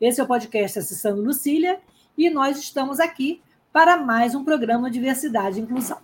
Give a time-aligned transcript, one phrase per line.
[0.00, 1.78] Esse é o podcast Acessando Lucília
[2.18, 3.40] e nós estamos aqui
[3.72, 5.98] para mais um programa Diversidade e Inclusão.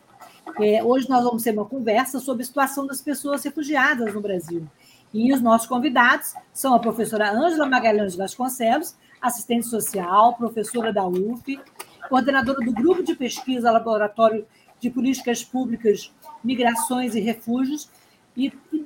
[0.61, 4.65] É, hoje nós vamos ter uma conversa sobre a situação das pessoas refugiadas no Brasil.
[5.13, 11.61] E os nossos convidados são a professora Ângela Magalhães Vasconcelos, assistente social, professora da UF,
[12.09, 14.47] coordenadora do Grupo de Pesquisa Laboratório
[14.79, 16.13] de Políticas Públicas,
[16.45, 17.91] Migrações e Refúgios,
[18.37, 18.85] e, e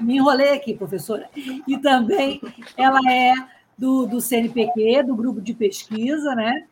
[0.00, 1.30] me enrolei aqui, professora,
[1.66, 2.40] e também
[2.76, 6.66] ela é do, do CNPq, do grupo de pesquisa, né?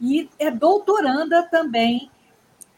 [0.00, 2.10] E é doutoranda também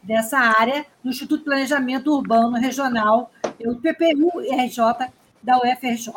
[0.02, 6.12] dessa área no Instituto de Planejamento Urbano Regional, o PPU-RJ da UFRJ.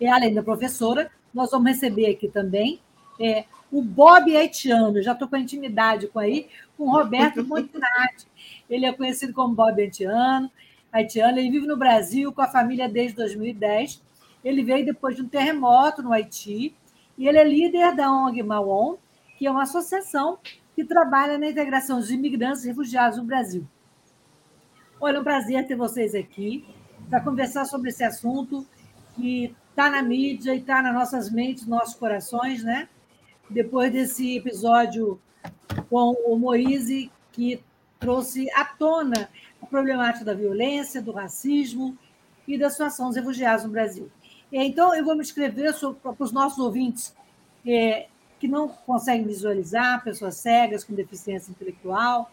[0.00, 2.80] E além da professora, nós vamos receber aqui também
[3.20, 8.26] é, o Bob Haitiano, já estou com intimidade com aí, com Roberto Montinati.
[8.70, 10.50] Ele é conhecido como Bob Haitiano,
[10.92, 14.00] haitiano, ele vive no Brasil com a família desde 2010.
[14.44, 16.74] Ele veio depois de um terremoto no Haiti
[17.18, 18.96] e ele é líder da ONG Mawon,
[19.36, 20.38] que é uma associação
[20.74, 23.66] que trabalha na integração dos imigrantes e refugiados no Brasil.
[25.00, 26.64] Olha, é um prazer ter vocês aqui
[27.10, 28.64] para conversar sobre esse assunto
[29.16, 32.88] que está na mídia e está nas nossas mentes, nossos corações, né?
[33.50, 35.20] Depois desse episódio
[35.90, 37.62] com o Moise, que
[37.98, 39.28] trouxe à tona
[39.60, 41.96] a problemática da violência, do racismo
[42.46, 44.10] e da situação dos refugiados no Brasil.
[44.52, 47.14] Então, eu vou me escrever para os nossos ouvintes
[47.66, 48.06] é,
[48.40, 52.30] que não conseguem visualizar, pessoas cegas com deficiência intelectual.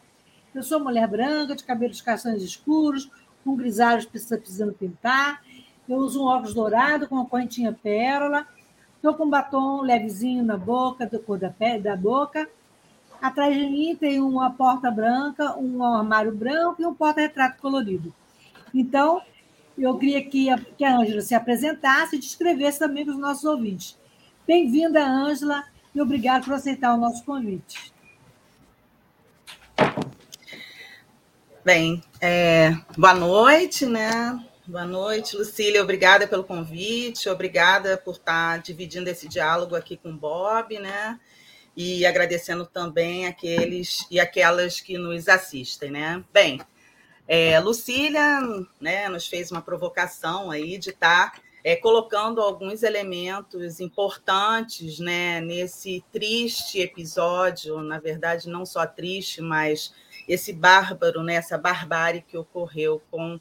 [0.53, 3.09] Eu sou mulher branca, de cabelos castanhos escuros,
[3.43, 5.43] com grisalhos precisando pintar.
[5.87, 8.47] Eu uso um óculos dourado com uma correntinha pérola.
[8.95, 12.49] Estou com um batom levezinho na boca, da cor da, pele, da boca.
[13.21, 18.13] Atrás de mim tem uma porta branca, um armário branco e um porta-retrato colorido.
[18.73, 19.21] Então,
[19.77, 23.43] eu queria que a, que a Ângela se apresentasse e descrevesse também para os nossos
[23.43, 23.97] ouvintes.
[24.47, 25.63] Bem-vinda, Ângela,
[25.93, 27.93] e obrigado por aceitar o nosso convite.
[31.63, 34.39] Bem, é, boa noite, né?
[34.67, 35.81] Boa noite, Lucília.
[35.81, 41.19] Obrigada pelo convite, obrigada por estar dividindo esse diálogo aqui com o Bob, né?
[41.75, 46.23] E agradecendo também aqueles e aquelas que nos assistem, né?
[46.31, 46.61] Bem,
[47.27, 48.39] é, Lucília
[48.79, 55.41] né, nos fez uma provocação aí de estar tá, é, colocando alguns elementos importantes né,
[55.41, 59.91] nesse triste episódio, na verdade, não só triste, mas
[60.27, 63.39] esse bárbaro, né, essa barbárie que ocorreu com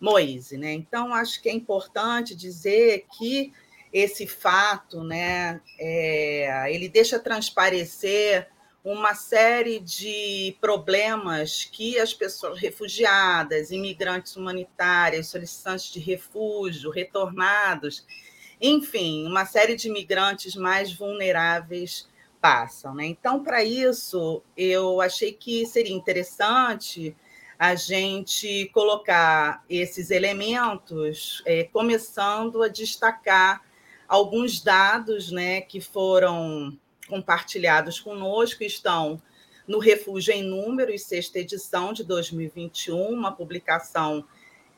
[0.00, 0.56] Moise.
[0.56, 0.72] Né?
[0.72, 3.52] Então, acho que é importante dizer que
[3.92, 8.48] esse fato né, é, ele deixa transparecer
[8.92, 18.06] uma série de problemas que as pessoas refugiadas, imigrantes humanitárias, solicitantes de refúgio, retornados,
[18.60, 22.08] enfim, uma série de imigrantes mais vulneráveis
[22.40, 22.94] passam.
[22.94, 23.06] Né?
[23.06, 27.14] Então, para isso, eu achei que seria interessante
[27.58, 33.62] a gente colocar esses elementos, é, começando a destacar
[34.06, 36.78] alguns dados né, que foram
[37.08, 39.20] compartilhados conosco estão
[39.66, 44.24] no Refúgio em Números, sexta edição de 2021, uma publicação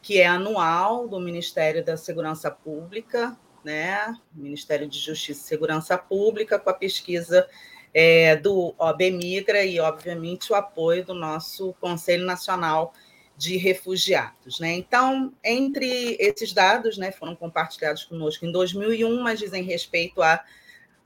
[0.03, 4.17] que é anual do Ministério da Segurança Pública, né?
[4.35, 7.47] Ministério de Justiça e Segurança Pública, com a pesquisa
[7.93, 12.95] é, do OB Migra e, obviamente, o apoio do nosso Conselho Nacional
[13.37, 14.61] de Refugiados.
[14.61, 14.75] Né?
[14.75, 20.45] Então, entre esses dados, né, foram compartilhados conosco em 2001, mas dizem respeito a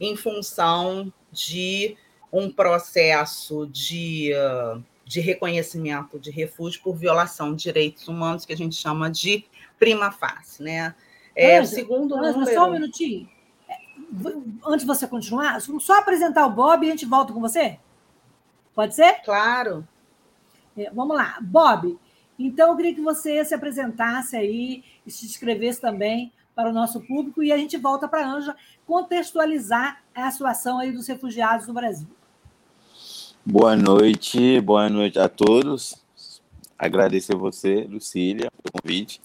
[0.00, 1.96] em função de
[2.32, 4.32] um processo de,
[5.04, 9.44] de reconhecimento de refúgio por violação de direitos humanos, que a gente chama de
[9.78, 10.64] prima facie.
[10.64, 10.94] Né?
[11.36, 12.52] É, segundo número...
[12.52, 13.28] só um minutinho.
[13.68, 13.76] É,
[14.66, 17.78] antes de você continuar, só apresentar o Bob e a gente volta com você?
[18.74, 19.22] Pode ser?
[19.24, 19.86] Claro.
[20.76, 21.38] É, vamos lá.
[21.40, 21.98] Bob,
[22.38, 27.00] então eu queria que você se apresentasse aí e se inscrevesse também para o nosso
[27.00, 31.74] público e a gente volta para a Anja contextualizar a situação aí dos refugiados no
[31.74, 32.08] Brasil.
[33.44, 36.00] Boa noite, boa noite a todos.
[36.78, 39.20] Agradecer você, Lucília, pelo convite.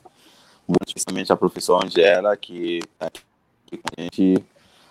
[0.67, 4.43] Muito especialmente a professora Angela, que está aqui com a gente.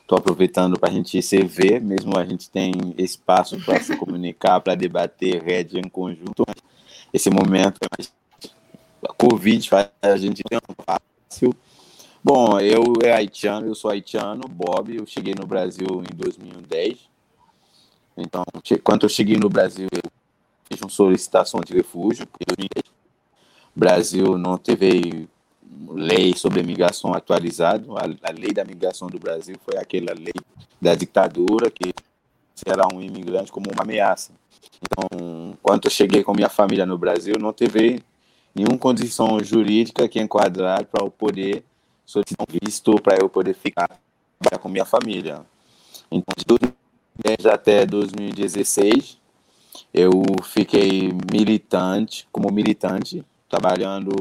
[0.07, 4.61] Estou aproveitando para a gente se ver, mesmo a gente tem espaço para se comunicar,
[4.61, 6.47] para debater rede em conjunto.
[7.13, 7.81] Esse momento,
[9.03, 11.53] a Covid faz a gente ter um fácil.
[12.23, 17.17] Bom, eu é haitiano, eu sou haitiano, Bob, eu cheguei no Brasil em 2010
[18.17, 18.45] então,
[18.83, 20.11] quando eu cheguei no Brasil, eu
[20.65, 22.47] fiz uma solicitação de refúgio, porque
[23.75, 25.29] Brasil não teve
[25.91, 27.85] lei sobre migração atualizada.
[27.93, 30.35] A, a, lei da migração do Brasil foi aquela lei
[30.81, 31.93] da ditadura que
[32.55, 34.33] será um imigrante como uma ameaça.
[34.83, 38.03] Então, quando eu cheguei com minha família no Brasil, não teve
[38.55, 41.63] nenhuma condição jurídica que enquadrar para eu poder
[42.05, 43.89] solicitar um visto para eu poder ficar
[44.61, 45.45] com minha família.
[46.11, 49.19] Então, de 2010 até 2016,
[49.93, 50.11] eu
[50.45, 54.13] fiquei militante, como militante, trabalhando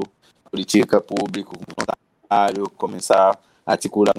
[0.55, 4.13] política pública, voluntário, começar a articular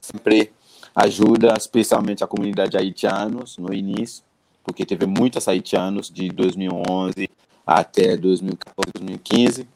[0.00, 0.52] sempre
[0.92, 4.24] ajuda, especialmente a comunidade haitianos no início,
[4.64, 7.30] porque teve muitos haitianos de 2011
[7.64, 9.68] até 2014, 2015.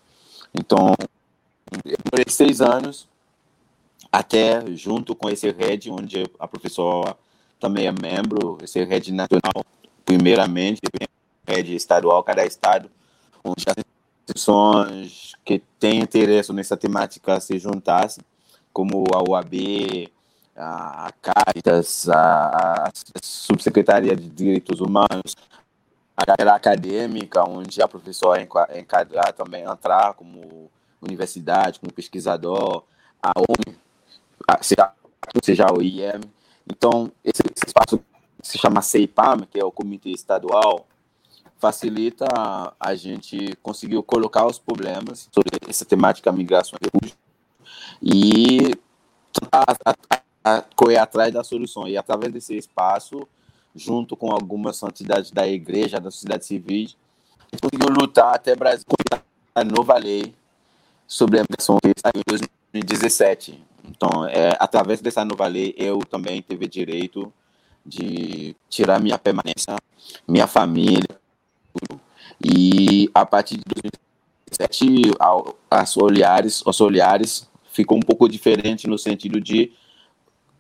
[0.53, 0.93] Então,
[2.11, 3.09] por seis anos,
[4.11, 7.17] até junto com esse RED, onde a professora
[7.61, 9.65] também é membro, esse rede nacional,
[10.05, 10.81] primeiramente,
[11.47, 12.91] rede estadual, cada estado,
[13.45, 13.77] onde as
[14.31, 18.23] instituições que têm interesse nessa temática se juntassem,
[18.73, 20.09] como a UAB,
[20.57, 22.91] a Caritas, a,
[23.23, 25.35] Subsecretaria de Direitos Humanos,
[26.17, 32.85] a carreira acadêmica, onde a professora enquadrar também entrar como universidade, como pesquisador,
[33.23, 33.77] a ONU,
[34.61, 34.93] seja,
[35.43, 36.21] seja o IEM,
[36.71, 38.01] então, esse, esse espaço
[38.43, 40.87] se chama CEIPAM, que é o Comitê Estadual,
[41.61, 42.27] facilita
[42.81, 46.79] a gente conseguir colocar os problemas sobre essa temática migração
[48.03, 48.75] e
[50.75, 51.87] correr atrás da solução.
[51.87, 53.29] E através desse espaço,
[53.75, 56.89] junto com algumas entidades da igreja, da sociedade civil,
[57.39, 59.21] a gente conseguiu lutar até Brasil com
[59.55, 60.35] a nova lei
[61.07, 63.63] sobre a migração que está em 2017.
[63.85, 67.33] Então, é, através dessa nova lei, eu também tive direito
[67.85, 69.77] de tirar minha permanência,
[70.27, 71.21] minha família.
[72.43, 73.65] E a partir de
[74.51, 75.13] 2007,
[75.71, 79.73] as olhares, os olhares ficou um pouco diferente no sentido de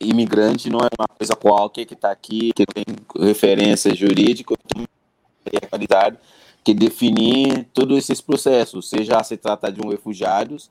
[0.01, 2.85] imigrante não é uma coisa qualquer que está aqui, que tem
[3.19, 4.55] referência jurídica,
[5.45, 6.17] tem qualidade
[6.65, 10.71] que definir todos esses processos, seja se trata de um refugiados,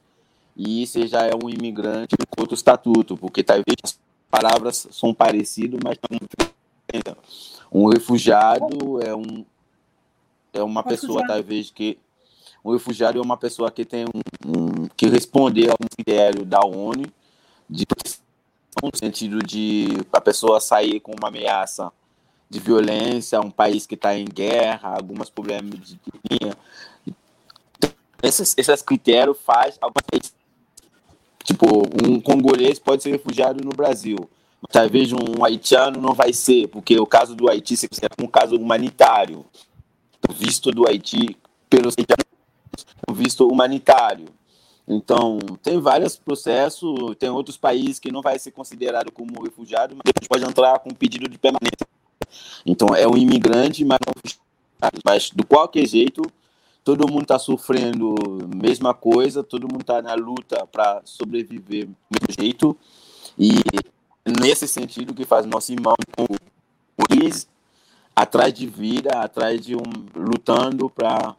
[0.57, 5.97] e já é um imigrante com outro estatuto, porque talvez as palavras são parecidas, mas
[6.09, 6.19] não
[7.71, 9.45] um refugiado é um
[10.53, 11.97] é uma pessoa talvez que
[12.63, 16.59] um refugiado é uma pessoa que tem um, um que responder a um critério da
[16.59, 17.05] ONU
[17.69, 17.85] de
[18.81, 21.91] no sentido de a pessoa sair com uma ameaça
[22.49, 26.55] de violência, um país que está em guerra, alguns problemas de linha.
[28.23, 30.03] Esses, esses critérios faz algumas
[31.43, 34.17] Tipo, um congolês pode ser refugiado no Brasil.
[34.71, 38.55] Talvez um haitiano não vai ser, porque o caso do Haiti se considera um caso
[38.55, 39.43] humanitário.
[40.27, 41.37] O visto do Haiti
[41.69, 41.95] pelos
[43.07, 44.25] um visto humanitário.
[44.87, 50.27] Então, tem vários processos, tem outros países que não vai ser considerado como refugiado, mas
[50.27, 51.87] pode entrar com pedido de permanência.
[52.65, 53.99] Então, é um imigrante, mas
[55.03, 56.21] mas do qualquer jeito,
[56.83, 58.15] todo mundo está sofrendo
[58.55, 62.77] mesma coisa, todo mundo está na luta para sobreviver do mesmo jeito.
[63.37, 63.51] E
[64.41, 67.48] nesse sentido que faz nosso irmão o Luiz
[68.19, 69.81] atrás de vida, atrás de um
[70.13, 71.35] lutando para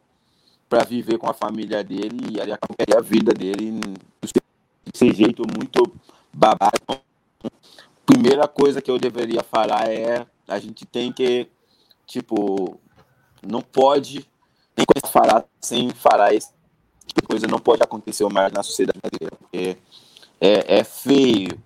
[0.67, 3.81] para viver com a família dele e a vida dele
[4.87, 5.93] desse jeito muito
[6.33, 6.79] babado.
[8.07, 11.49] Primeira coisa que eu deveria falar é a gente tem que
[12.07, 12.81] tipo
[13.47, 14.27] não pode
[14.77, 16.51] nem falar sem falar esse
[17.07, 19.77] tipo coisa não pode acontecer mais na sociedade brasileira porque
[20.41, 21.61] é, é feio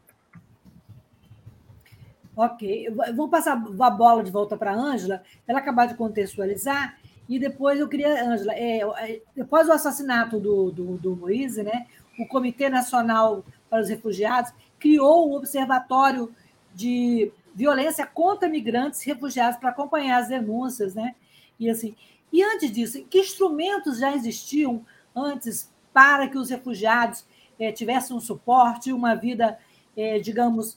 [2.36, 6.98] Ok, vou passar a bola de volta para a Ângela, ela acabar de contextualizar,
[7.28, 11.86] e depois eu queria, Ângela, é, é, depois do assassinato do, do, do Moise, né,
[12.18, 16.34] o Comitê Nacional para os Refugiados criou o Observatório
[16.74, 21.14] de Violência contra Migrantes e Refugiados para acompanhar as denúncias, né?
[21.58, 21.94] E assim,
[22.32, 27.24] e antes disso, que instrumentos já existiam antes para que os refugiados
[27.58, 29.56] é, tivessem um suporte, uma vida,
[29.96, 30.76] é, digamos,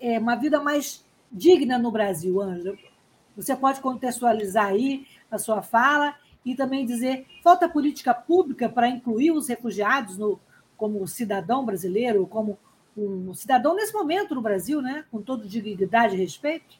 [0.00, 2.76] é, uma vida mais digna no Brasil, Ângela?
[3.36, 9.32] Você pode contextualizar aí a sua fala e também dizer falta política pública para incluir
[9.32, 10.40] os refugiados no,
[10.76, 12.58] como cidadão brasileiro, como
[12.96, 15.04] um cidadão nesse momento no Brasil, né?
[15.10, 16.76] com toda dignidade e respeito?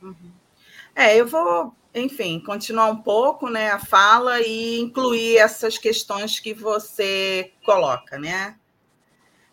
[0.00, 0.30] Uhum.
[0.94, 6.54] É, eu vou, enfim, continuar um pouco né, a fala e incluir essas questões que
[6.54, 8.56] você coloca, né?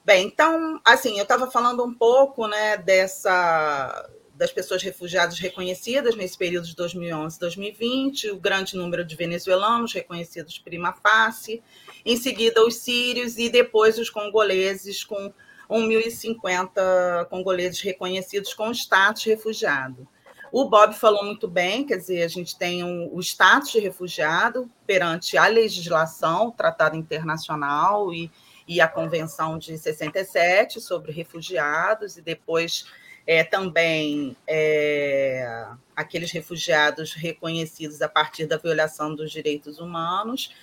[0.06, 6.36] Bem, então, assim, eu estava falando um pouco né, dessa das pessoas refugiadas reconhecidas nesse
[6.36, 11.62] período de 2011 2020, o grande número de venezuelanos reconhecidos prima facie,
[12.04, 15.32] em seguida os sírios e depois os congoleses, com
[15.70, 20.08] 1.050 congoleses reconhecidos com status refugiado.
[20.52, 24.70] O Bob falou muito bem, quer dizer, a gente tem um, o status de refugiado
[24.86, 28.30] perante a legislação, o Tratado Internacional e
[28.68, 32.86] e a Convenção de 67 sobre refugiados, e depois
[33.26, 40.54] é, também é, aqueles refugiados reconhecidos a partir da violação dos direitos humanos,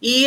[0.00, 0.26] e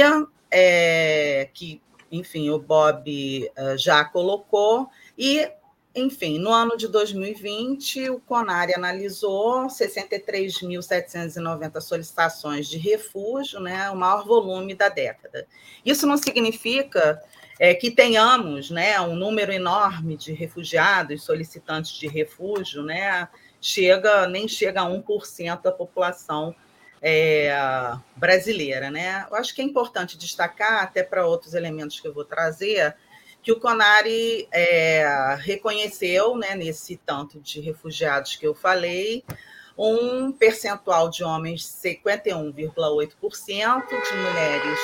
[0.49, 5.49] é, que, enfim, o Bob é, já colocou, e
[5.93, 14.25] enfim, no ano de 2020, o CONARE analisou 63.790 solicitações de refúgio, né, o maior
[14.25, 15.45] volume da década.
[15.85, 17.21] Isso não significa
[17.59, 23.27] é, que tenhamos né, um número enorme de refugiados, solicitantes de refúgio, né,
[23.59, 26.55] chega, nem chega a 1% da população
[27.01, 27.53] é,
[28.15, 28.89] brasileira.
[28.89, 29.27] Né?
[29.29, 32.95] Eu acho que é importante destacar, até para outros elementos que eu vou trazer,
[33.41, 39.23] que o CONARE é, reconheceu, né, nesse tanto de refugiados que eu falei,
[39.77, 44.79] um percentual de homens 51,8%, de mulheres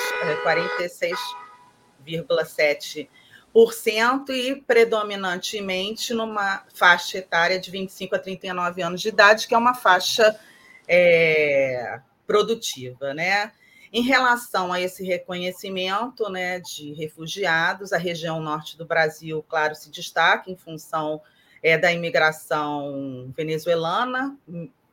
[2.03, 9.53] 46,7% é, e predominantemente numa faixa etária de 25 a 39 anos de idade, que
[9.53, 10.39] é uma faixa
[10.87, 13.51] é, produtiva, né?
[13.97, 19.89] Em relação a esse reconhecimento né, de refugiados, a região norte do Brasil, claro, se
[19.89, 21.19] destaca em função
[21.63, 24.37] é, da imigração venezuelana,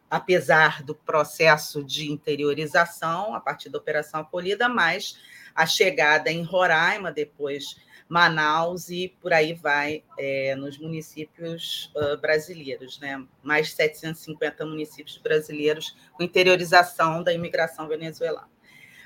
[0.08, 5.18] apesar do processo de interiorização a partir da Operação Acolhida, mas
[5.54, 7.76] a chegada em Roraima, depois
[8.08, 13.22] Manaus e por aí vai é, nos municípios uh, brasileiros, né?
[13.42, 18.53] mais 750 municípios brasileiros com interiorização da imigração venezuelana.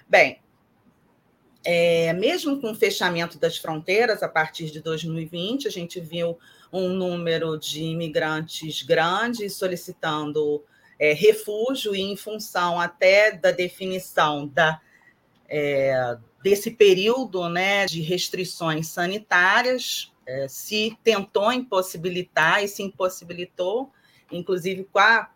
[0.08, 0.40] Bem,
[1.64, 6.38] é, mesmo com o fechamento das fronteiras a partir de 2020, a gente viu
[6.72, 10.64] um número de imigrantes grandes solicitando
[10.98, 14.80] é, refúgio e em função até da definição da,
[15.46, 23.92] é, desse período né, de restrições sanitárias, é, se tentou impossibilitar e se impossibilitou,
[24.32, 25.30] inclusive com a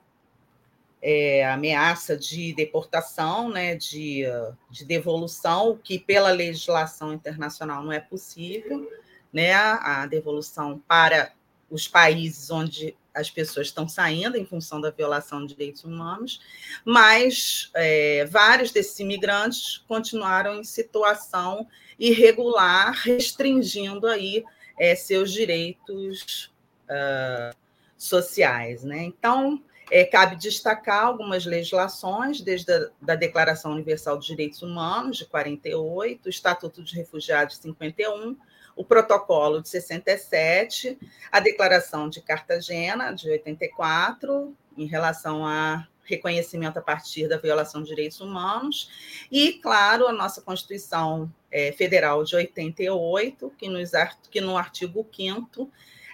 [1.03, 4.25] é, ameaça de deportação, né, de,
[4.71, 8.89] de devolução, que pela legislação internacional não é possível,
[9.33, 11.33] né, a devolução para
[11.69, 16.41] os países onde as pessoas estão saindo em função da violação de direitos humanos,
[16.85, 21.67] mas é, vários desses imigrantes continuaram em situação
[21.99, 24.45] irregular, restringindo aí
[24.79, 26.51] é, seus direitos
[26.85, 27.57] uh,
[27.97, 29.05] sociais, né?
[29.05, 35.27] Então, é, cabe destacar algumas legislações, desde a da Declaração Universal dos Direitos Humanos, de
[35.27, 38.35] 48, o Estatuto dos Refugiados, de 51,
[38.75, 40.99] o Protocolo de 67,
[41.31, 47.91] a Declaração de Cartagena, de 84, em relação a reconhecimento a partir da violação de
[47.91, 48.91] direitos humanos,
[49.31, 53.91] e, claro, a nossa Constituição é, Federal de 88, que, nos,
[54.31, 55.71] que no artigo 5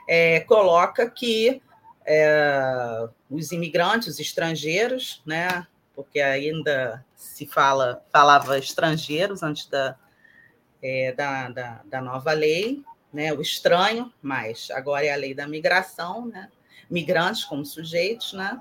[0.08, 1.62] é, coloca que
[2.08, 5.66] é, os imigrantes, os estrangeiros, né?
[5.94, 9.94] Porque ainda se fala, falava estrangeiros antes da,
[10.82, 13.34] é, da, da, da, nova lei, né?
[13.34, 16.48] O estranho, mas agora é a lei da migração, né?
[16.88, 18.58] Migrantes como sujeitos, né?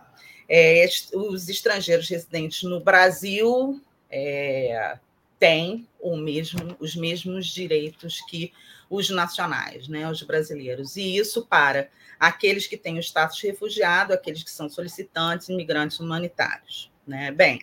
[0.49, 4.97] É, os estrangeiros residentes no Brasil é,
[5.39, 8.51] têm o mesmo, os mesmos direitos que
[8.89, 10.95] os nacionais, né, os brasileiros.
[10.95, 11.89] E isso para
[12.19, 16.91] aqueles que têm o status de refugiado, aqueles que são solicitantes, imigrantes humanitários.
[17.05, 17.31] Né?
[17.31, 17.61] Bem,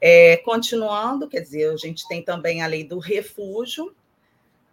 [0.00, 3.94] é, continuando, quer dizer, a gente tem também a lei do refúgio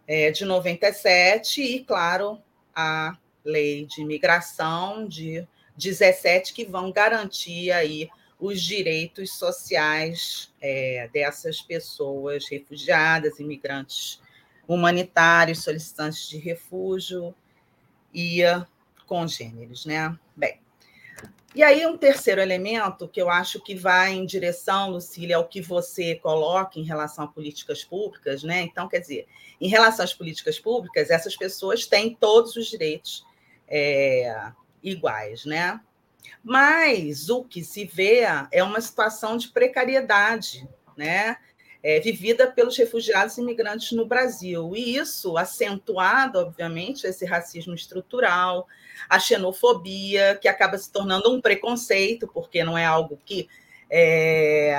[0.06, 2.40] é, de 97 e, claro,
[2.74, 11.60] a lei de imigração de 17 que vão garantir aí os direitos sociais é, dessas
[11.60, 14.20] pessoas refugiadas, imigrantes
[14.66, 17.34] humanitários, solicitantes de refúgio
[18.12, 18.42] e
[19.06, 20.16] congêneres, né?
[20.34, 20.60] Bem,
[21.54, 25.60] e aí um terceiro elemento que eu acho que vai em direção, Lucília, ao que
[25.60, 28.62] você coloca em relação a políticas públicas, né?
[28.62, 29.28] Então, quer dizer,
[29.60, 33.24] em relação às políticas públicas, essas pessoas têm todos os direitos
[33.68, 34.50] é,
[34.82, 35.80] iguais, né?
[36.42, 41.36] Mas o que se vê é uma situação de precariedade, né?
[41.86, 44.74] É, vivida pelos refugiados e imigrantes no Brasil.
[44.74, 48.66] E isso acentuado, obviamente, esse racismo estrutural,
[49.06, 53.46] a xenofobia, que acaba se tornando um preconceito, porque não é algo que
[53.90, 54.74] é,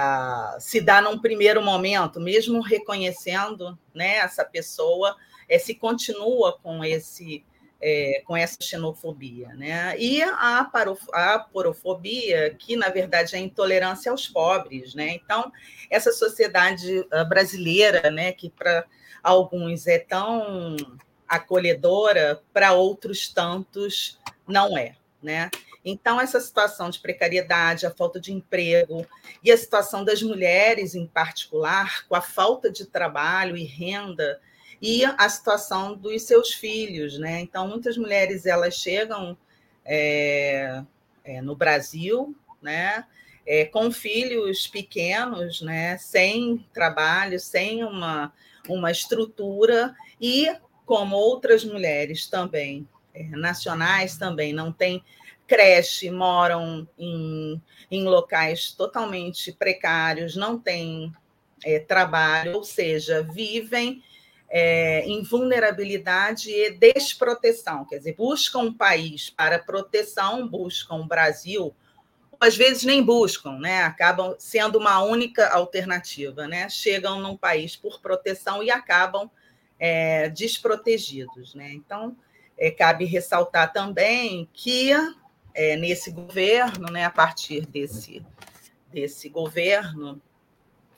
[0.59, 5.15] se dá num primeiro momento, mesmo reconhecendo né, essa pessoa,
[5.47, 7.45] é, se continua com esse
[7.87, 9.49] é, com essa xenofobia.
[9.49, 9.95] Né?
[9.99, 10.67] E a,
[11.13, 14.95] a porofobia, que na verdade é a intolerância aos pobres.
[14.95, 15.09] Né?
[15.09, 15.51] Então,
[15.87, 18.85] essa sociedade ah, brasileira, né, que para
[19.21, 20.75] alguns é tão
[21.27, 24.95] acolhedora, para outros tantos não é.
[25.21, 25.51] Né?
[25.83, 29.05] Então, essa situação de precariedade, a falta de emprego
[29.43, 34.39] e a situação das mulheres, em particular, com a falta de trabalho e renda,
[34.81, 37.41] e a situação dos seus filhos, né?
[37.41, 39.37] Então, muitas mulheres elas chegam
[39.83, 40.83] é,
[41.23, 43.05] é, no Brasil, né?
[43.47, 45.97] É, com filhos pequenos, né?
[45.97, 48.33] Sem trabalho, sem uma,
[48.67, 50.47] uma estrutura e
[50.85, 55.03] como outras mulheres também é, nacionais também não têm
[55.47, 61.13] creche, moram em, em locais totalmente precários, não têm
[61.63, 64.03] é, trabalho, ou seja, vivem
[64.57, 71.75] é, em vulnerabilidade e desproteção, quer dizer, buscam um país para proteção, buscam o Brasil,
[72.39, 73.83] às vezes nem buscam, né?
[73.83, 76.69] acabam sendo uma única alternativa, né?
[76.69, 79.29] chegam num país por proteção e acabam
[79.77, 81.53] é, desprotegidos.
[81.53, 81.73] Né?
[81.73, 82.15] Então,
[82.57, 84.93] é, cabe ressaltar também que
[85.53, 88.25] é, nesse governo, né, a partir desse,
[88.89, 90.21] desse governo,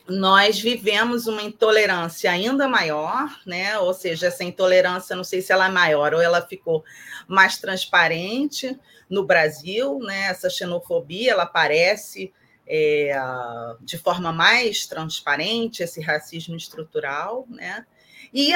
[0.08, 3.78] nós vivemos uma intolerância ainda maior, né?
[3.78, 6.82] Ou seja, essa intolerância, não sei se ela é maior ou ela ficou
[7.26, 10.28] mais transparente no Brasil, né?
[10.28, 12.32] Essa xenofobia, ela aparece
[12.66, 13.14] é,
[13.80, 17.84] de forma mais transparente, esse racismo estrutural, né?
[18.32, 18.52] E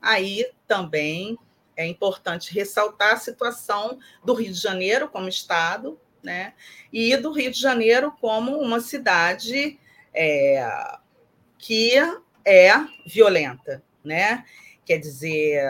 [0.00, 1.36] aí também
[1.76, 6.54] é importante ressaltar a situação do Rio de Janeiro como estado, né?
[6.92, 9.78] E do Rio de Janeiro como uma cidade
[10.16, 10.96] é,
[11.58, 11.92] que
[12.44, 12.72] é
[13.04, 14.44] violenta, né?
[14.84, 15.62] Quer dizer,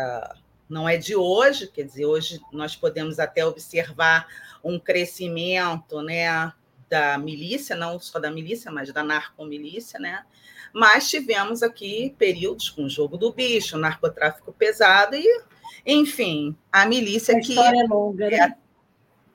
[0.68, 4.26] não é de hoje, quer dizer, hoje nós podemos até observar
[4.62, 6.52] um crescimento, né,
[6.88, 10.24] da milícia, não só da milícia, mas da narcomilícia, né?
[10.72, 15.42] Mas tivemos aqui períodos com o jogo do bicho, narcotráfico pesado e,
[15.85, 18.56] enfim, a milícia a que é longa, né?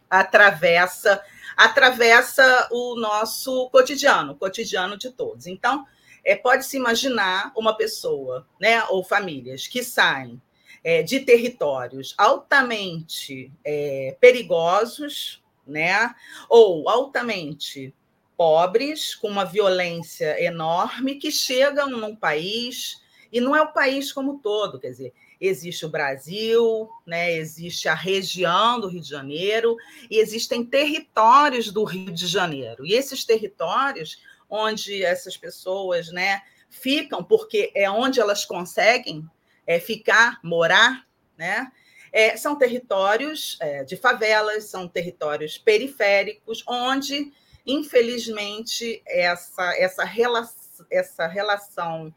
[0.10, 1.22] atravessa
[1.56, 5.48] atravessa o nosso cotidiano, o cotidiano de todos.
[5.48, 5.86] Então,
[6.24, 10.42] é, pode-se imaginar uma pessoa, né, ou famílias que saem
[10.84, 16.14] é, de territórios altamente é, perigosos, né,
[16.50, 17.94] ou altamente
[18.36, 23.00] pobres, com uma violência enorme, que chegam num país,
[23.32, 27.96] e não é o país como todo, quer dizer, existe o Brasil, né, existe a
[27.96, 29.76] região do Rio de Janeiro
[30.10, 32.86] e existem territórios do Rio de Janeiro.
[32.86, 39.28] E esses territórios onde essas pessoas né, ficam, porque é onde elas conseguem
[39.66, 41.72] é, ficar, morar, né?
[42.14, 47.32] É, são territórios é, de favelas, são territórios periféricos, onde,
[47.66, 50.46] infelizmente, essa, essa, rela
[50.92, 52.14] essa relação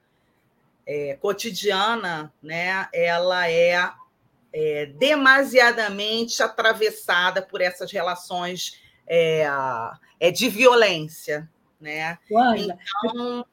[0.87, 3.91] é, cotidiana, né, ela é,
[4.53, 9.47] é, demasiadamente atravessada por essas relações é,
[10.21, 11.49] é, de violência.
[11.81, 12.19] Né?
[12.57, 13.45] Então,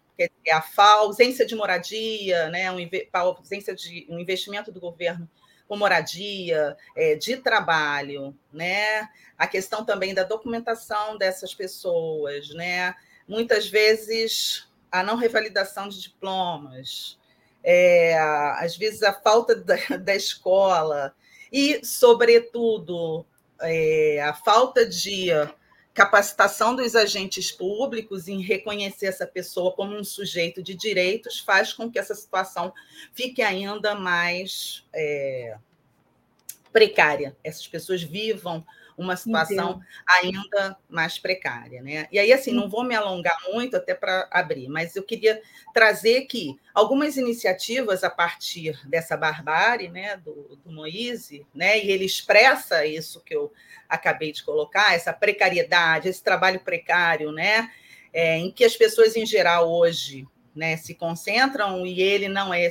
[0.78, 2.68] a ausência de moradia, né?
[3.12, 5.28] a ausência de um investimento do governo
[5.72, 9.10] com moradia, é, de trabalho, né?
[9.38, 12.94] A questão também da documentação dessas pessoas, né?
[13.26, 17.18] Muitas vezes a não revalidação de diplomas,
[17.64, 18.18] é,
[18.58, 21.14] às vezes a falta da, da escola
[21.52, 23.26] e, sobretudo,
[23.62, 25.30] é, a falta de
[25.94, 31.92] capacitação dos agentes públicos em reconhecer essa pessoa como um sujeito de direitos faz com
[31.92, 32.74] que essa situação
[33.14, 35.58] fique ainda mais é,
[36.72, 37.36] precária.
[37.44, 38.66] Essas pessoas vivam
[38.98, 39.86] uma situação Entendo.
[40.08, 41.82] ainda mais precária.
[41.82, 42.08] Né?
[42.12, 45.42] E aí, assim, não vou me alongar muito até para abrir, mas eu queria
[45.74, 52.06] trazer que algumas iniciativas a partir dessa barbárie né, do, do Moise, né, e ele
[52.06, 53.52] expressa isso que eu
[53.88, 57.70] acabei de colocar, essa precariedade, esse trabalho precário, né,
[58.14, 62.70] é, em que as pessoas em geral hoje né, se concentram e ele não é,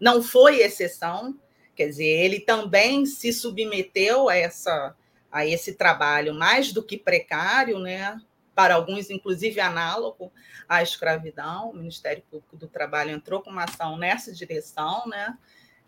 [0.00, 1.38] não foi exceção,
[1.74, 4.94] quer dizer, ele também se submeteu a essa
[5.30, 8.20] a esse trabalho mais do que precário, né?
[8.58, 10.32] para alguns, inclusive, análogo
[10.68, 11.70] à escravidão.
[11.70, 15.38] O Ministério Público do Trabalho entrou com uma ação nessa direção, né?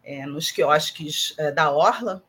[0.05, 2.23] É, nos quiosques é, da Orla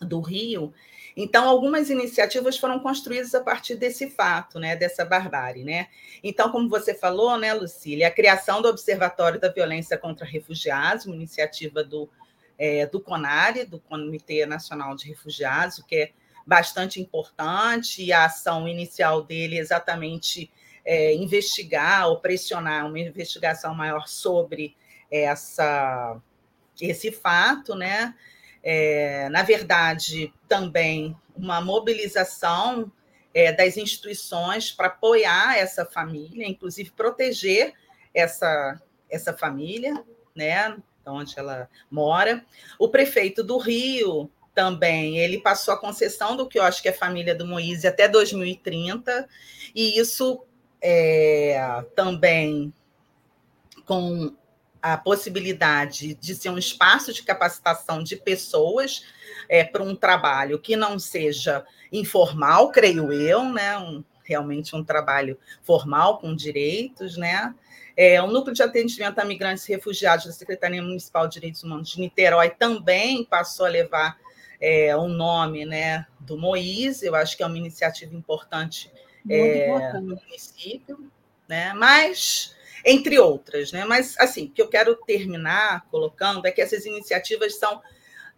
[0.00, 0.74] do Rio.
[1.16, 5.64] Então, algumas iniciativas foram construídas a partir desse fato, né, dessa barbárie.
[5.64, 5.86] Né?
[6.22, 11.14] Então, como você falou, né, Lucília, a criação do Observatório da Violência contra Refugiados, uma
[11.14, 12.08] iniciativa do
[12.58, 16.12] é, do CONARE, do Comitê Nacional de Refugiados, o que é
[16.46, 20.50] bastante importante, e a ação inicial dele é exatamente
[20.84, 24.74] é, investigar ou pressionar uma investigação maior sobre
[25.10, 26.20] essa,
[26.80, 28.14] esse fato, né?
[28.62, 32.90] É, na verdade, também uma mobilização
[33.32, 37.74] é, das instituições para apoiar essa família, inclusive proteger
[38.12, 40.02] essa, essa família,
[40.34, 40.76] né?
[41.06, 42.44] Onde ela mora.
[42.78, 46.92] O prefeito do Rio também, ele passou a concessão do que eu acho que é
[46.92, 49.28] família do Moise até 2030,
[49.74, 50.44] e isso
[50.82, 52.72] é, também
[53.84, 54.34] com
[54.82, 59.04] a possibilidade de ser um espaço de capacitação de pessoas
[59.48, 63.78] é, para um trabalho que não seja informal, creio eu, né?
[63.78, 67.54] Um, realmente um trabalho formal com direitos, né?
[67.96, 71.88] É, o Núcleo de Atendimento a Migrantes e Refugiados da Secretaria Municipal de Direitos Humanos
[71.88, 74.16] de Niterói também passou a levar
[74.60, 78.90] é, o nome né, do Moís, eu acho que é uma iniciativa importante,
[79.28, 81.10] é, no município,
[81.48, 81.72] né?
[81.74, 83.72] mas, entre outras.
[83.72, 83.84] Né?
[83.84, 87.82] Mas, assim, o que eu quero terminar colocando é que essas iniciativas são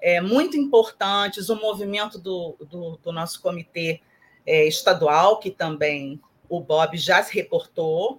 [0.00, 4.00] é, muito importantes, o movimento do, do, do nosso comitê
[4.50, 8.18] é, estadual, que também o Bob já se reportou,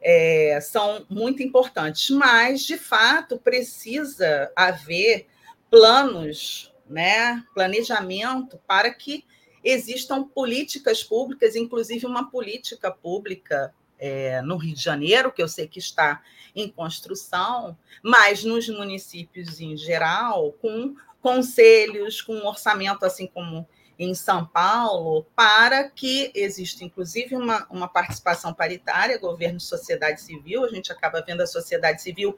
[0.00, 5.26] é, são muito importantes, mas, de fato, precisa haver
[5.68, 9.24] planos, né, planejamento para que
[9.64, 15.66] existam políticas públicas, inclusive uma política pública é, no Rio de Janeiro, que eu sei
[15.66, 16.22] que está
[16.54, 23.66] em construção, mas nos municípios em geral, com conselhos, com um orçamento, assim como
[23.98, 30.64] em São Paulo para que exista, inclusive, uma, uma participação paritária, governo e sociedade civil.
[30.64, 32.36] A gente acaba vendo a sociedade civil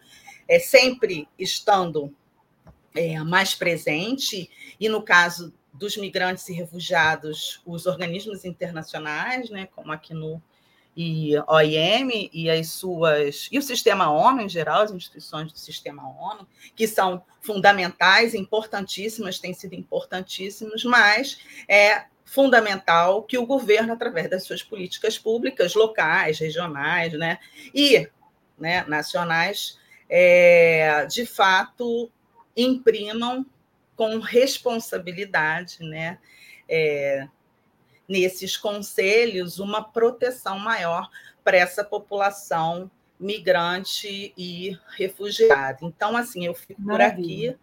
[0.49, 2.14] é, sempre estando
[2.95, 9.90] é, mais presente, e no caso dos migrantes e refugiados, os organismos internacionais, né, como
[9.90, 10.40] aqui no
[10.97, 16.03] e OIM e as suas e o sistema ONU em geral, as instituições do sistema
[16.09, 24.31] ONU, que são fundamentais, importantíssimas, têm sido importantíssimos, mas é fundamental que o governo, através
[24.31, 27.39] das suas políticas públicas locais, regionais, né,
[27.75, 28.09] e
[28.59, 29.79] né, nacionais,
[30.09, 32.11] é, de fato
[32.57, 33.45] imprimam
[33.97, 36.19] com responsabilidade, né,
[36.69, 37.29] é,
[38.09, 41.09] nesses conselhos uma proteção maior
[41.43, 45.79] para essa população migrante e refugiada.
[45.83, 47.53] Então, assim, eu fico Maravilha.
[47.53, 47.59] por aqui,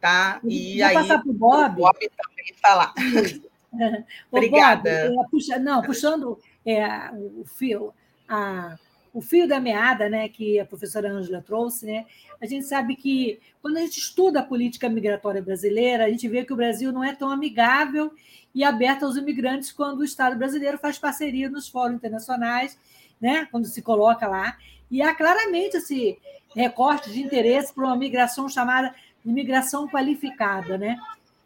[0.00, 0.40] tá?
[0.44, 1.76] E Vou aí passar para o Bob.
[1.76, 2.94] Bob também falar.
[4.30, 5.10] Obrigada.
[5.10, 7.92] Bob, puxa, não, puxando é, o fio,
[8.28, 8.76] a,
[9.12, 12.06] o fio da meada, né, que a professora Ângela trouxe, né,
[12.40, 16.44] a gente sabe que quando a gente estuda a política migratória brasileira, a gente vê
[16.44, 18.12] que o Brasil não é tão amigável
[18.56, 22.78] e aberto aos imigrantes quando o Estado brasileiro faz parceria nos fóruns internacionais,
[23.20, 24.56] né, quando se coloca lá.
[24.90, 26.18] E há claramente esse
[26.54, 30.98] recorte de interesse por uma migração chamada imigração qualificada, né?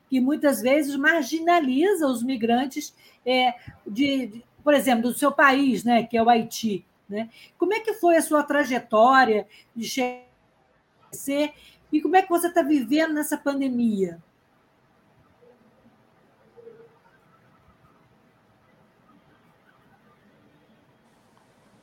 [0.08, 2.94] que muitas vezes marginaliza os migrantes
[3.26, 6.84] é, de, de, por exemplo, do seu país, né, que é o Haiti.
[7.08, 7.28] Né?
[7.58, 10.22] Como é que foi a sua trajetória de chegar
[11.92, 14.22] e como é que você está vivendo nessa pandemia?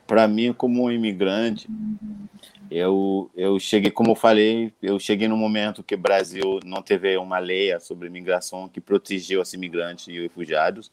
[0.08, 1.70] Para mim, como um imigrante,
[2.72, 7.18] eu, eu cheguei, como eu falei, eu cheguei no momento que o Brasil não teve
[7.18, 10.92] uma lei sobre imigração que protegeu os imigrantes e refugiados.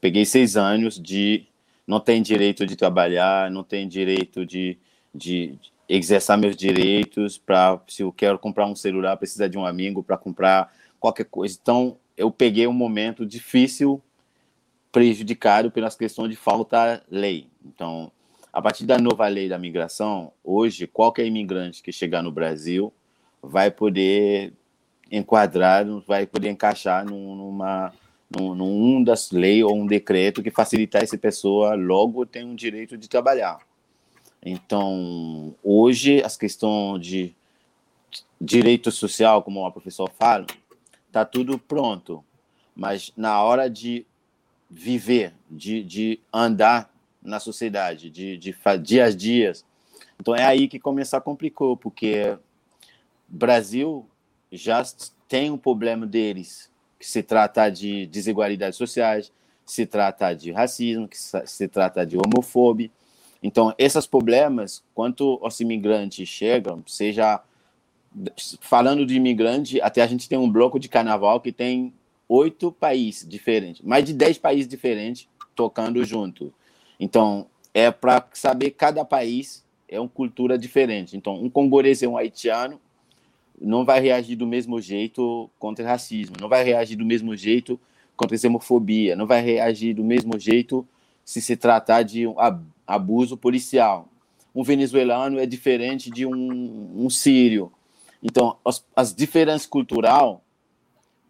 [0.00, 1.46] Peguei seis anos de
[1.86, 4.78] não tem direito de trabalhar, não tem direito de,
[5.14, 10.02] de exercer meus direitos para se eu quero comprar um celular precisa de um amigo
[10.02, 11.58] para comprar qualquer coisa.
[11.60, 14.00] Então eu peguei um momento difícil,
[14.90, 17.48] prejudicado pelas questões de falta lei.
[17.64, 18.10] Então
[18.54, 22.92] a partir da nova lei da migração, hoje qualquer imigrante que chegar no Brasil
[23.42, 24.52] vai poder
[25.10, 27.92] enquadrar, vai poder encaixar numa
[28.30, 32.96] num, num das leis ou um decreto que facilitar essa pessoa logo tem um direito
[32.96, 33.58] de trabalhar.
[34.40, 37.34] Então, hoje as questões de
[38.40, 40.46] direito social, como a professora fala,
[41.10, 42.24] tá tudo pronto,
[42.74, 44.06] mas na hora de
[44.70, 46.93] viver, de, de andar
[47.24, 49.64] na sociedade, de, de dia a dias.
[50.20, 52.36] Então é aí que começa a complicar, porque
[53.26, 54.06] Brasil
[54.52, 54.84] já
[55.26, 59.32] tem um problema deles, que se trata de desigualdades sociais,
[59.64, 62.90] se trata de racismo, que se trata de homofobia.
[63.42, 67.42] Então, esses problemas, quando os imigrantes chegam, seja
[68.60, 71.92] falando de imigrante, até a gente tem um bloco de carnaval que tem
[72.28, 76.54] oito países diferentes, mais de dez países diferentes tocando junto.
[76.98, 81.16] Então, é para saber cada país é uma cultura diferente.
[81.16, 82.80] Então, um congolês e um haitiano
[83.60, 87.78] não vai reagir do mesmo jeito contra racismo, não vai reagir do mesmo jeito
[88.16, 90.86] contra xenofobia, não vai reagir do mesmo jeito
[91.24, 92.34] se se tratar de um
[92.86, 94.08] abuso policial.
[94.54, 97.72] Um venezuelano é diferente de um, um sírio.
[98.22, 100.36] Então, as, as diferenças culturais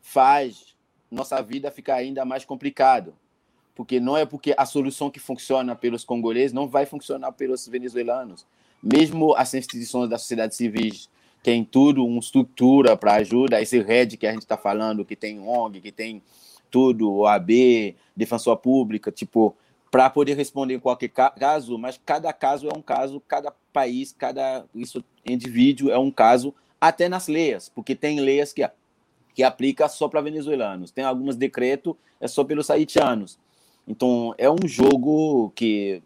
[0.03, 0.74] faz
[1.11, 3.14] nossa vida ficar ainda mais complicado
[3.74, 8.46] porque não é porque a solução que funciona pelos congoleses não vai funcionar pelos venezuelanos.
[8.82, 10.92] Mesmo as instituições da sociedade civil
[11.42, 15.40] têm tudo, uma estrutura para ajuda, esse RED que a gente está falando, que tem
[15.40, 16.22] ONG, que tem
[16.70, 19.54] tudo, OAB, Defensor Pública, tipo,
[19.90, 24.64] para poder responder em qualquer caso, mas cada caso é um caso, cada país, cada
[24.74, 28.68] isso, indivíduo é um caso, até nas leis, porque tem leis que,
[29.34, 33.38] que aplica só para venezuelanos, tem alguns decretos é só pelos haitianos.
[33.87, 36.03] Então, é um jogo que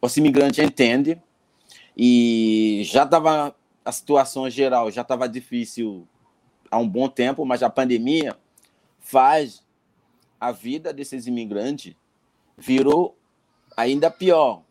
[0.00, 1.20] os imigrantes entendem
[1.96, 6.06] e já estava a situação geral já estava difícil
[6.70, 8.36] há um bom tempo, mas a pandemia
[8.98, 9.62] faz
[10.40, 11.94] a vida desses imigrantes
[12.58, 13.16] virou
[13.76, 14.62] ainda pior,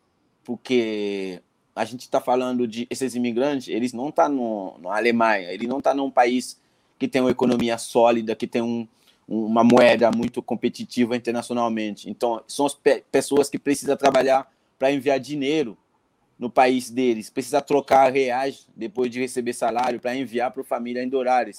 [0.44, 1.42] porque
[1.74, 5.78] a gente está falando de esses imigrantes, eles não estão tá na Alemanha, ele não
[5.78, 6.60] está num país
[6.98, 8.86] que tem uma economia sólida, que tem um,
[9.28, 12.08] uma moeda muito competitiva internacionalmente.
[12.08, 15.76] Então, são as pe pessoas que precisam trabalhar para enviar dinheiro
[16.38, 21.02] no país deles, precisa trocar reais depois de receber salário para enviar para a família
[21.02, 21.58] em dólares.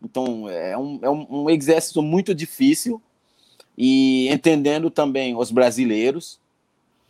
[0.00, 3.02] Então, é um, é um, exército muito difícil
[3.76, 6.40] e entendendo também os brasileiros,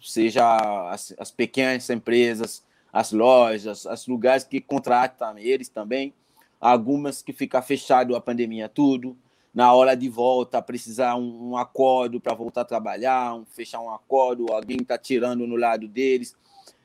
[0.01, 2.63] seja as, as pequenas empresas,
[2.93, 6.13] as lojas, os lugares que contratam eles também,
[6.61, 9.17] algumas que ficam fechado a pandemia tudo,
[9.55, 13.91] na hora de volta precisar um, um acordo para voltar a trabalhar, um, fechar um
[13.91, 16.35] acordo, alguém está tirando no lado deles.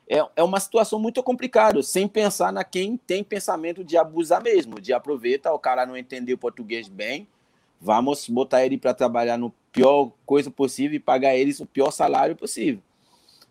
[0.08, 4.80] É, é uma situação muito complicada, sem pensar na quem tem pensamento de abusar mesmo,
[4.80, 7.26] de aproveitar, o cara não entender o português bem,
[7.80, 12.34] vamos botar ele para trabalhar no pior coisa possível e pagar eles o pior salário
[12.34, 12.82] possível.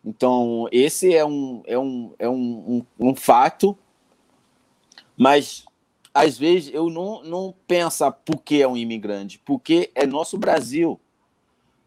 [0.04, 3.78] Então, esse é um, é um, é um, um, um fato,
[5.16, 5.67] mas
[6.14, 11.00] às vezes eu não, não penso por que é um imigrante, porque é nosso Brasil.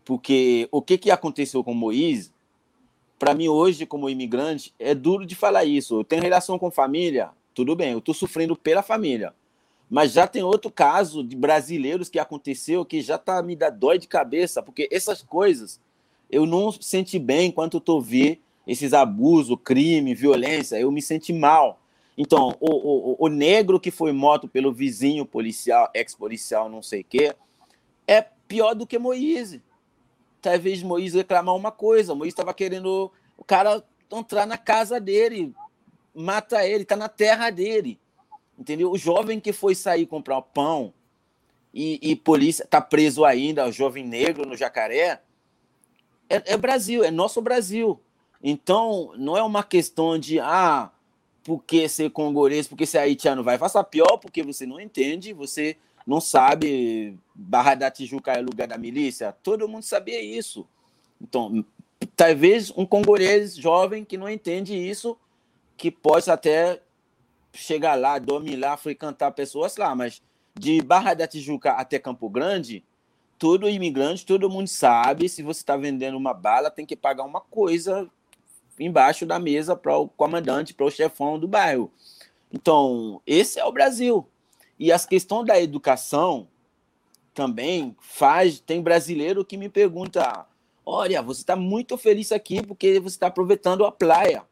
[0.05, 2.33] Porque o que, que aconteceu com Moisés,
[3.19, 6.01] para mim hoje, como imigrante, é duro de falar isso.
[6.01, 9.35] Eu tenho relação com família, tudo bem, eu estou sofrendo pela família.
[9.89, 13.99] Mas já tem outro caso de brasileiros que aconteceu que já tá me dá dói
[13.99, 15.81] de cabeça, porque essas coisas
[16.31, 21.80] eu não senti bem enquanto estou vendo esses abusos, crime, violência, eu me senti mal.
[22.23, 27.05] Então, o, o, o negro que foi morto pelo vizinho policial, ex-policial, não sei o
[27.05, 27.35] quê,
[28.07, 29.59] é pior do que Moisés.
[30.43, 32.15] Talvez Moisés reclamar uma coisa.
[32.15, 35.55] Moisés estava querendo o cara entrar na casa dele,
[36.15, 37.99] mata ele, está na terra dele.
[38.59, 38.91] entendeu?
[38.91, 40.93] O jovem que foi sair comprar pão
[41.73, 45.23] e, e polícia está preso ainda, o jovem negro no Jacaré,
[46.29, 47.99] é, é Brasil, é nosso Brasil.
[48.43, 50.91] Então, não é uma questão de, ah,
[51.45, 53.59] porque ser congolês, porque ser haitiano vai.
[53.59, 55.77] Faça pior porque você não entende, você
[56.07, 59.35] não sabe Barra da Tijuca é lugar da milícia.
[59.43, 60.67] Todo mundo sabia isso.
[61.21, 61.65] Então,
[62.17, 65.17] talvez um congolês jovem que não entende isso,
[65.77, 66.81] que pode até
[67.53, 70.23] chegar lá, dormir lá, frequentar pessoas lá, mas
[70.59, 72.85] de Barra da Tijuca até Campo Grande,
[73.39, 77.41] todo imigrante, todo mundo sabe, se você está vendendo uma bala, tem que pagar uma
[77.41, 78.09] coisa
[78.81, 81.93] embaixo da mesa para o comandante, para o chefão do bairro.
[82.53, 84.27] Então, esse é o Brasil.
[84.79, 86.49] E as questões da educação
[87.35, 88.59] também faz.
[88.59, 90.47] Tem brasileiro que me pergunta:
[90.85, 94.45] olha, você está muito feliz aqui porque você está aproveitando a praia.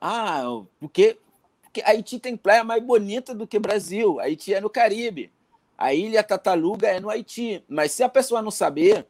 [0.00, 0.42] Ah,
[0.80, 1.18] porque,
[1.62, 4.18] porque Haiti tem praia mais bonita do que Brasil.
[4.20, 5.30] Haiti é no Caribe.
[5.78, 7.62] A ilha Tataluga é no Haiti.
[7.68, 9.06] Mas se a pessoa não saber,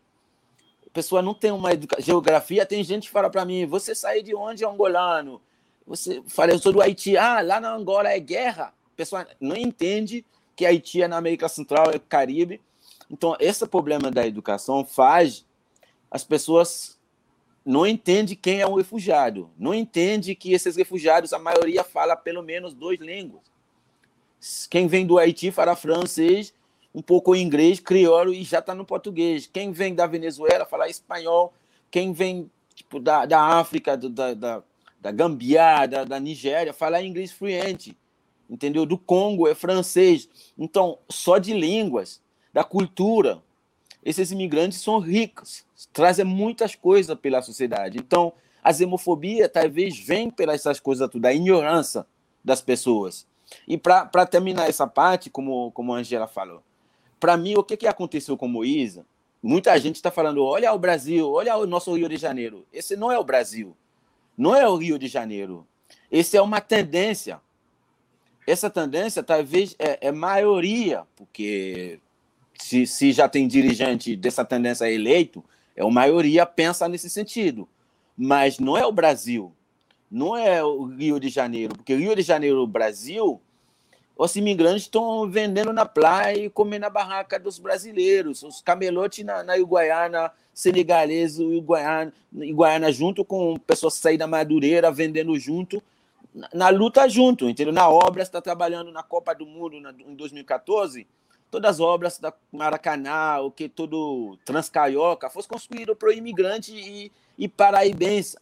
[0.87, 2.01] a pessoa não tem uma educa...
[2.01, 5.41] geografia, tem gente que fala para mim: você saiu de onde, angolano?
[5.87, 7.17] Você fala, eu sou do Haiti.
[7.17, 10.25] Ah, lá na Angola é guerra pessoa não entende
[10.57, 12.61] que Haiti é na América Central, é Caribe.
[13.11, 15.45] Então, esse problema da educação faz
[16.11, 16.99] as pessoas
[17.65, 22.43] não entendem quem é um refugiado, não entende que esses refugiados, a maioria fala pelo
[22.43, 23.43] menos duas línguas.
[24.71, 26.55] Quem vem do Haiti fala francês,
[26.97, 29.47] um pouco inglês, crioulo e já está no português.
[29.47, 31.53] Quem vem da Venezuela fala espanhol.
[31.91, 34.63] Quem vem tipo, da, da África, do, da, da,
[35.01, 37.97] da Gambia, da, da Nigéria, fala inglês fluente
[38.49, 38.87] entendeu?
[38.87, 40.29] Do Congo é francês.
[40.57, 43.43] Então, só de línguas, da cultura,
[44.05, 47.99] esses imigrantes são ricos, trazem muitas coisas pela sociedade.
[47.99, 48.33] Então,
[48.63, 52.07] a xenofobia talvez vem pelas essas coisas tudo, a ignorância
[52.43, 53.27] das pessoas.
[53.67, 56.63] E para terminar essa parte, como, como a Angela falou,
[57.19, 59.05] para mim, o que, que aconteceu com Moisés?
[59.43, 62.67] Muita gente está falando: olha o Brasil, olha o nosso Rio de Janeiro.
[62.73, 63.77] Esse não é o Brasil,
[64.37, 65.67] não é o Rio de Janeiro.
[66.11, 67.41] Esse é uma tendência
[68.47, 71.99] essa tendência talvez é, é maioria, porque
[72.59, 77.69] se, se já tem dirigente dessa tendência eleito, é a maioria pensa nesse sentido.
[78.17, 79.53] Mas não é o Brasil,
[80.11, 83.41] não é o Rio de Janeiro, porque Rio de Janeiro, o Brasil,
[84.17, 89.43] os imigrantes estão vendendo na praia e comendo na barraca dos brasileiros, os camelotes na,
[89.43, 95.83] na Iguaiana, senegalês, Iguaiana, Iguaiana junto com pessoas sair da Madureira vendendo junto
[96.53, 97.73] na luta junto, entendeu?
[97.73, 101.07] Na obra, está trabalhando na Copa do Mundo na, em 2014,
[101.51, 107.11] todas as obras da Maracanã, o que todo Transcarioca, fosse construído para o imigrante e,
[107.39, 108.37] e paraíbense,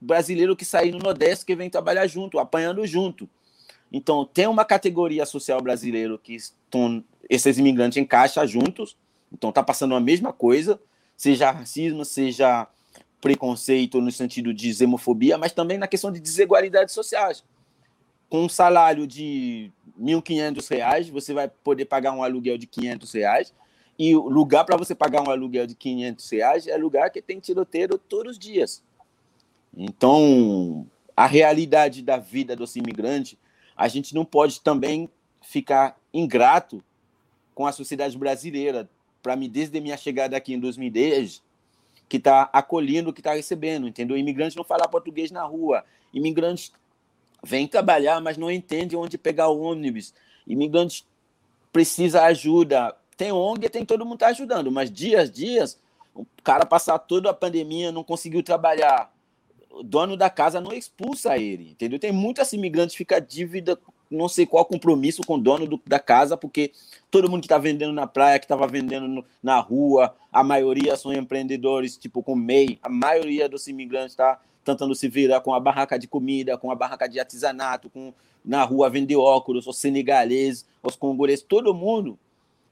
[0.00, 3.28] brasileiro que sair no Nordeste, que vem trabalhar junto, apanhando junto.
[3.92, 8.96] Então, tem uma categoria social brasileira que estão, esses imigrantes encaixam juntos,
[9.32, 10.80] então está passando a mesma coisa,
[11.16, 12.66] seja racismo, seja
[13.20, 17.42] preconceito no sentido de xenofobia, mas também na questão de desigualdades sociais.
[18.28, 23.54] Com um salário de R$ 1.500, você vai poder pagar um aluguel de 500 reais,
[23.98, 27.40] e o lugar para você pagar um aluguel de 500 reais é lugar que tem
[27.40, 28.82] tiroteio todos os dias.
[29.76, 33.36] Então, a realidade da vida dos imigrantes,
[33.78, 35.08] a gente não pode também
[35.40, 36.82] ficar ingrato
[37.54, 38.90] com a sociedade brasileira.
[39.22, 41.40] Para mim, desde minha chegada aqui em 2010,
[42.08, 44.16] que está acolhendo, que está recebendo, entendeu?
[44.16, 46.72] Imigrantes não falam português na rua, imigrantes
[47.44, 50.12] vêm trabalhar, mas não entendem onde pegar o ônibus,
[50.44, 51.06] imigrantes
[51.72, 52.96] precisa ajuda.
[53.16, 55.78] Tem ONG, tem todo mundo está ajudando, mas dias, dias,
[56.14, 59.12] o cara passar toda a pandemia, não conseguiu trabalhar,
[59.70, 61.98] o dono da casa não expulsa ele, entendeu?
[61.98, 63.78] Tem muitas imigrantes que fica dívida
[64.10, 66.72] não sei qual compromisso com o dono do, da casa, porque
[67.10, 70.96] todo mundo que está vendendo na praia, que estava vendendo no, na rua, a maioria
[70.96, 75.60] são empreendedores, tipo com MEI, a maioria dos imigrantes está tentando se virar com a
[75.60, 78.12] barraca de comida, com a barraca de artesanato, com
[78.44, 82.18] na rua vender óculos, os senegaleses, os congoleses, todo mundo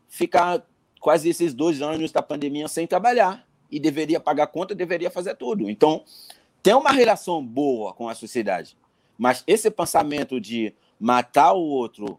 [0.09, 0.65] ficar
[1.01, 5.69] quase esses dois anos da pandemia sem trabalhar e deveria pagar conta, deveria fazer tudo.
[5.69, 6.03] Então,
[6.67, 8.77] tem uma relação boa com a sociedade,
[9.17, 12.19] mas esse pensamento de matar o outro.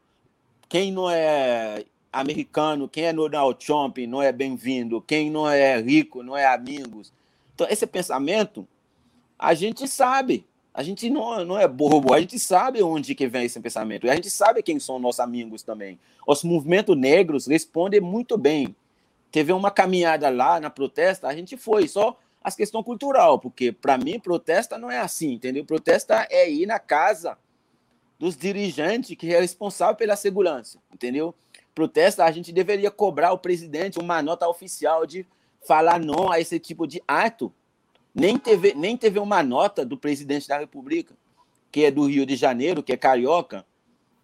[0.69, 1.83] Quem não é
[2.13, 7.11] americano, quem é Donald Trump não é bem-vindo, quem não é rico não é amigos.
[7.53, 8.65] Então, esse pensamento,
[9.37, 10.45] a gente sabe.
[10.73, 14.07] A gente não, não é bobo, a gente sabe onde que vem esse pensamento.
[14.07, 15.99] E a gente sabe quem são nossos amigos também.
[16.25, 18.73] Os movimentos negros respondem muito bem.
[19.29, 22.17] Teve uma caminhada lá na protesta, a gente foi, só
[22.47, 25.65] as questão cultural, porque para mim protesta não é assim, entendeu?
[25.65, 27.37] Protesta é ir na casa
[28.17, 31.35] dos dirigentes que é responsável pela segurança, entendeu?
[31.75, 35.27] Protesta, a gente deveria cobrar o presidente uma nota oficial de
[35.67, 37.53] falar não a esse tipo de ato.
[38.15, 41.13] Nem teve, nem teve uma nota do presidente da República,
[41.69, 43.65] que é do Rio de Janeiro, que é carioca,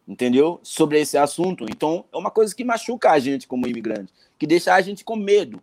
[0.07, 0.61] entendeu?
[0.63, 1.65] Sobre esse assunto.
[1.69, 5.17] Então, é uma coisa que machuca a gente como imigrante, que deixa a gente com
[5.17, 5.61] medo.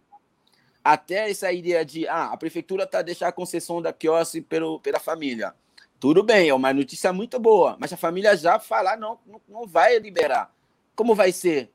[0.82, 4.98] Até essa ideia de, ah, a prefeitura está deixando a concessão da quiosque pelo, pela
[4.98, 5.54] família.
[5.98, 9.66] Tudo bem, é uma notícia muito boa, mas a família já falar não, não, não
[9.66, 10.50] vai liberar.
[10.96, 11.70] Como vai ser?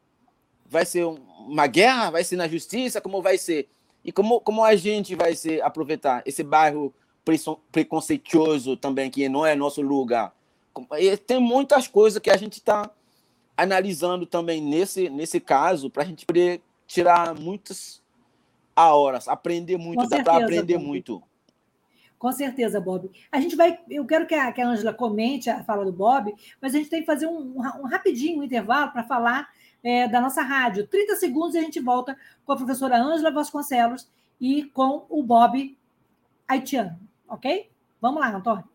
[0.65, 2.09] Vai ser uma guerra?
[2.09, 2.99] Vai ser na justiça?
[2.99, 3.69] Como vai ser?
[4.03, 6.93] E como, como a gente vai se aproveitar esse bairro
[7.71, 10.35] preconceituoso também, que não é nosso lugar?
[10.99, 12.89] E tem muitas coisas que a gente está
[13.55, 17.33] analisando também nesse, nesse caso, para a gente poder tirar
[18.75, 21.23] muitas horas, aprender muito, dá para aprender muito.
[22.17, 23.11] Com certeza, Bob.
[23.31, 23.79] A gente vai.
[23.89, 26.89] Eu quero que a, que a Angela comente a fala do Bob, mas a gente
[26.89, 29.49] tem que fazer um, um rapidinho um intervalo para falar
[29.83, 30.87] é, da nossa rádio.
[30.87, 34.09] 30 segundos e a gente volta com a professora Ângela Vasconcelos
[34.39, 35.77] e com o Bob
[36.47, 37.69] haitiano, ok?
[38.01, 38.74] Vamos lá, Antônio.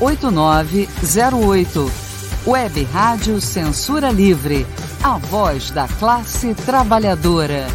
[0.00, 1.84] 8908
[2.46, 4.64] Web Rádio Censura Livre,
[5.04, 7.66] a voz da classe trabalhadora.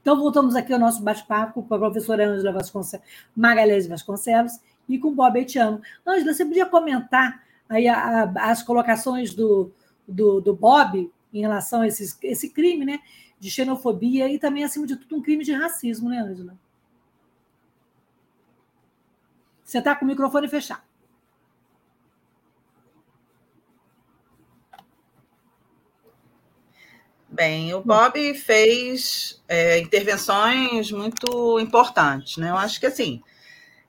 [0.00, 4.54] Então, voltamos aqui ao nosso bate-papo com a professora Ângela Vasconcelos, Magalhães Vasconcelos
[4.88, 5.80] e com o Bob Etiano.
[6.04, 9.70] Ângela, você podia comentar aí a, a, as colocações do,
[10.08, 12.98] do, do, Bob em relação a esses, esse crime né,
[13.38, 16.58] de xenofobia e também, acima de tudo, um crime de racismo, né, Ângela?
[19.70, 20.82] Você está com o microfone fechado.
[27.28, 32.50] Bem, o Bob fez é, intervenções muito importantes, né?
[32.50, 33.22] Eu acho que assim,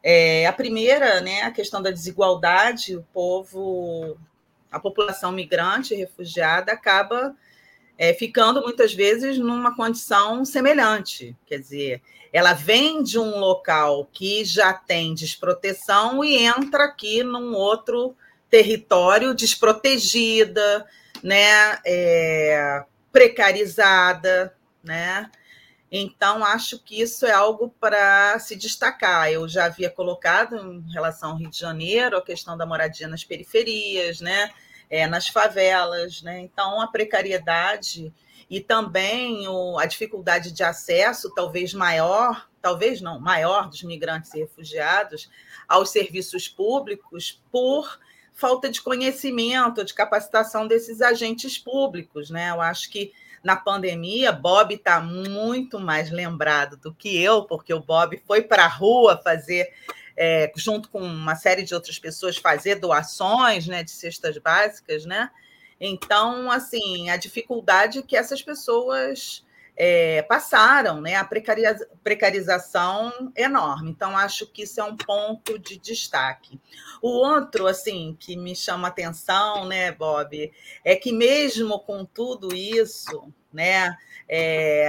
[0.04, 4.20] é, a primeira, né, a questão da desigualdade, o povo,
[4.72, 7.36] a população migrante, refugiada, acaba
[7.98, 11.36] é, ficando muitas vezes numa condição semelhante.
[11.48, 17.54] Quer dizer, ela vem de um local que já tem desproteção e entra aqui num
[17.54, 18.16] outro
[18.50, 20.88] território desprotegida,
[21.22, 21.78] né?
[21.86, 25.30] É, precarizada, né?
[25.92, 29.30] Então, acho que isso é algo para se destacar.
[29.30, 33.26] Eu já havia colocado em relação ao Rio de Janeiro a questão da moradia nas
[33.26, 34.52] periferias, né?
[34.90, 36.40] É, nas favelas, né?
[36.40, 38.14] Então, a precariedade
[38.52, 44.39] e também o, a dificuldade de acesso, talvez maior, talvez não, maior dos migrantes e
[44.39, 45.32] refugiados
[45.66, 47.97] aos serviços públicos por
[48.34, 52.49] falta de conhecimento, de capacitação desses agentes públicos, né?
[52.49, 57.80] Eu acho que na pandemia, Bob está muito mais lembrado do que eu, porque o
[57.80, 59.72] Bob foi para a rua fazer,
[60.18, 65.32] é, junto com uma série de outras pessoas, fazer doações né, de cestas básicas, né?
[65.84, 69.44] Então, assim, a dificuldade que essas pessoas
[69.76, 71.16] é, passaram, né?
[71.16, 73.90] A precariza precarização enorme.
[73.90, 76.62] Então, acho que isso é um ponto de destaque.
[77.02, 80.52] O outro, assim, que me chama atenção, né, Bob,
[80.86, 83.98] é que mesmo com tudo isso, né,
[84.30, 84.88] é,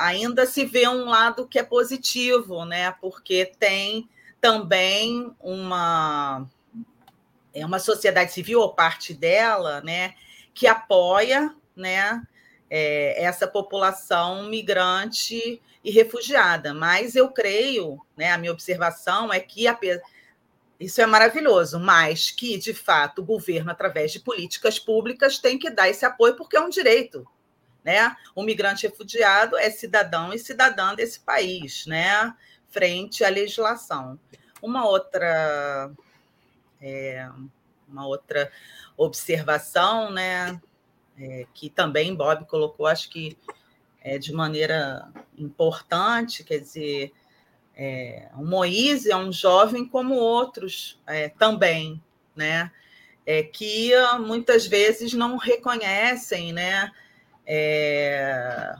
[0.00, 2.90] ainda se vê um lado que é positivo, né?
[3.00, 4.08] Porque tem
[4.42, 6.46] também uma
[7.54, 10.14] é uma sociedade civil ou parte dela, né,
[10.54, 12.22] que apoia, né,
[12.70, 16.72] é, essa população migrante e refugiada.
[16.72, 19.76] Mas eu creio, né, a minha observação é que a,
[20.78, 25.70] isso é maravilhoso, mas que, de fato, o governo, através de políticas públicas, tem que
[25.70, 27.26] dar esse apoio, porque é um direito.
[27.82, 28.16] Né?
[28.34, 32.34] O migrante refugiado é cidadão e cidadã desse país, né?
[32.70, 34.18] frente à legislação.
[34.60, 35.90] Uma outra,
[36.80, 37.28] é,
[37.88, 38.50] uma outra
[38.96, 40.60] observação, né?
[41.18, 43.36] é, que também Bob colocou, acho que
[44.00, 45.08] é, de maneira
[45.38, 47.12] importante, quer dizer,
[47.76, 52.02] é, o Moise é um jovem como outros é, também,
[52.36, 52.70] né?
[53.26, 56.92] É, que muitas vezes não reconhecem, né?
[57.46, 58.74] É,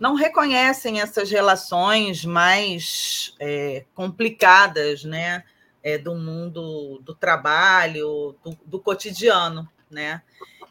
[0.00, 5.44] não reconhecem essas relações mais é, complicadas, né?
[5.82, 10.22] É, do mundo do trabalho, do, do cotidiano, né?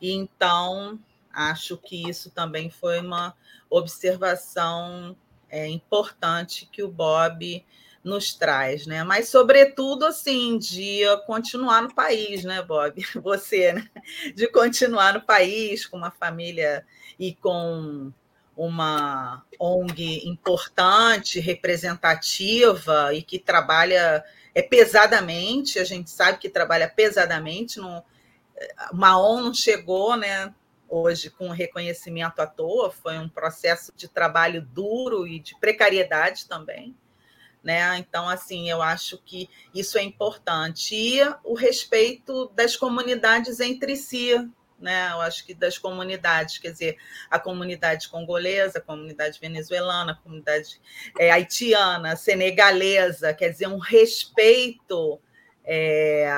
[0.02, 1.00] E então,
[1.34, 3.34] acho que isso também foi uma
[3.70, 5.16] observação
[5.50, 7.66] é, importante que o Bob
[8.04, 9.04] nos traz, né?
[9.04, 13.02] Mas, sobretudo, assim, de continuar no país, né, Bob?
[13.22, 13.90] Você, né?
[14.34, 16.86] De continuar no país com uma família
[17.20, 18.12] e com
[18.58, 27.80] uma ONG importante, representativa e que trabalha é, pesadamente, a gente sabe que trabalha pesadamente
[27.80, 28.04] no,
[28.92, 30.54] Maon não chegou, né?
[30.90, 36.96] Hoje com reconhecimento à toa, foi um processo de trabalho duro e de precariedade também,
[37.62, 37.98] né?
[37.98, 44.34] Então, assim, eu acho que isso é importante e o respeito das comunidades entre si,
[44.80, 45.10] né?
[45.12, 46.98] Eu acho que das comunidades, quer dizer,
[47.30, 50.82] a comunidade congolesa, a comunidade venezuelana, a comunidade
[51.18, 55.20] é, haitiana, senegalesa, quer dizer, um respeito,
[55.64, 56.30] é,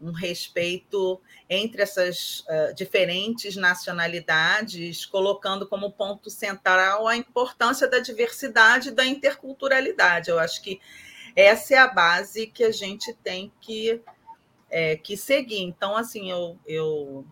[0.00, 8.88] um respeito entre essas uh, diferentes nacionalidades, colocando como ponto central a importância da diversidade
[8.88, 10.30] e da interculturalidade.
[10.30, 10.80] Eu acho que
[11.36, 14.00] essa é a base que a gente tem que,
[14.70, 15.62] é, que seguir.
[15.62, 17.24] Então, assim, eu, eu,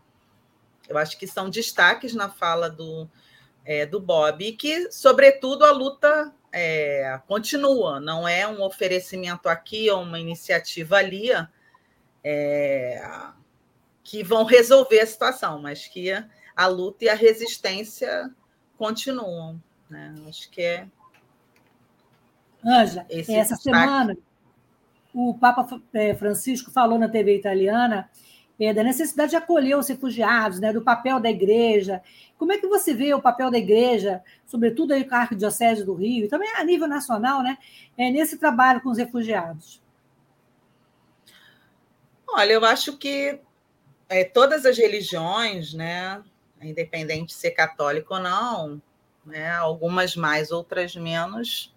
[0.91, 3.09] eu acho que são destaques na fala do,
[3.65, 9.89] é, do Bob, e que, sobretudo, a luta é, continua, não é um oferecimento aqui
[9.91, 11.31] ou uma iniciativa ali.
[12.23, 13.03] É,
[14.03, 16.11] que vão resolver a situação, mas que
[16.57, 18.29] a, luta e a resistência
[18.77, 19.63] continuam.
[19.89, 20.15] Né?
[20.29, 20.89] Acho que é.
[22.63, 23.63] Anja, essa destaque.
[23.63, 24.17] semana
[25.13, 28.09] o Papa é, Francisco falou na TV italiana
[28.61, 32.03] é, da necessidade de acolher os refugiados, né, do papel da igreja.
[32.37, 35.95] Como é que você vê o papel da igreja, sobretudo aí com a Arquidiocese do
[35.95, 37.57] Rio, e também a nível nacional, né,
[37.97, 39.83] é, nesse trabalho com os refugiados?
[42.29, 43.41] Olha, eu acho que
[44.09, 46.23] é, todas as religiões, né,
[46.61, 48.83] independente de ser católico ou não,
[49.25, 51.75] né, algumas mais, outras menos,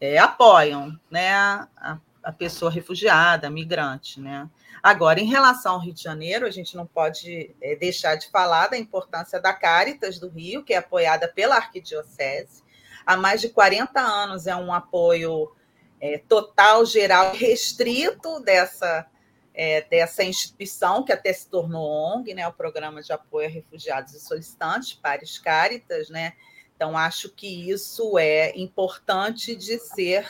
[0.00, 4.20] é, apoiam né, a, a, pessoa refugiada, migrante.
[4.20, 4.48] Né?
[4.82, 8.68] Agora, em relação ao Rio de Janeiro, a gente não pode é, deixar de falar
[8.68, 12.62] da importância da Caritas do Rio, que é apoiada pela Arquidiocese.
[13.06, 15.52] Há mais de 40 anos é um apoio
[16.00, 19.06] é, total, geral, restrito dessa
[19.54, 24.12] é, dessa instituição, que até se tornou ONG, né, o Programa de Apoio a Refugiados
[24.12, 26.32] e Solicitantes, Pares Caritas, né?
[26.74, 30.28] Então, acho que isso é importante de ser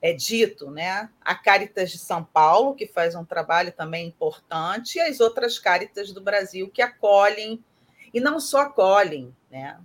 [0.00, 1.08] é, dito, né?
[1.20, 6.12] A Caritas de São Paulo, que faz um trabalho também importante, e as outras Caritas
[6.12, 7.62] do Brasil que acolhem,
[8.12, 9.78] e não só acolhem, né?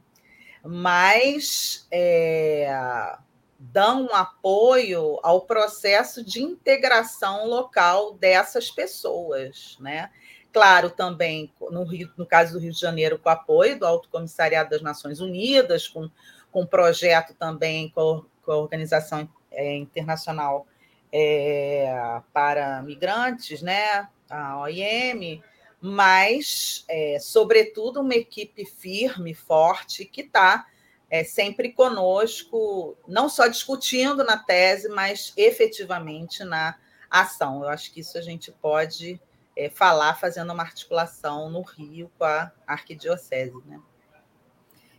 [0.64, 3.18] Mas é,
[3.60, 10.10] dão apoio ao processo de integração local dessas pessoas, né?
[10.52, 14.70] Claro, também no, Rio, no caso do Rio de Janeiro, com apoio do Alto Comissariado
[14.70, 16.08] das Nações Unidas, com,
[16.52, 20.68] com projeto também com, com a Organização é, Internacional
[21.12, 24.08] é, para Migrantes, né?
[24.30, 25.42] a OIM,
[25.80, 30.66] mas, é, sobretudo, uma equipe firme, forte, que está
[31.10, 36.76] é, sempre conosco, não só discutindo na tese, mas efetivamente na
[37.10, 37.62] ação.
[37.62, 39.22] Eu acho que isso a gente pode
[39.56, 43.62] é, falar fazendo uma articulação no Rio com a arquidiocese.
[43.66, 43.80] Né?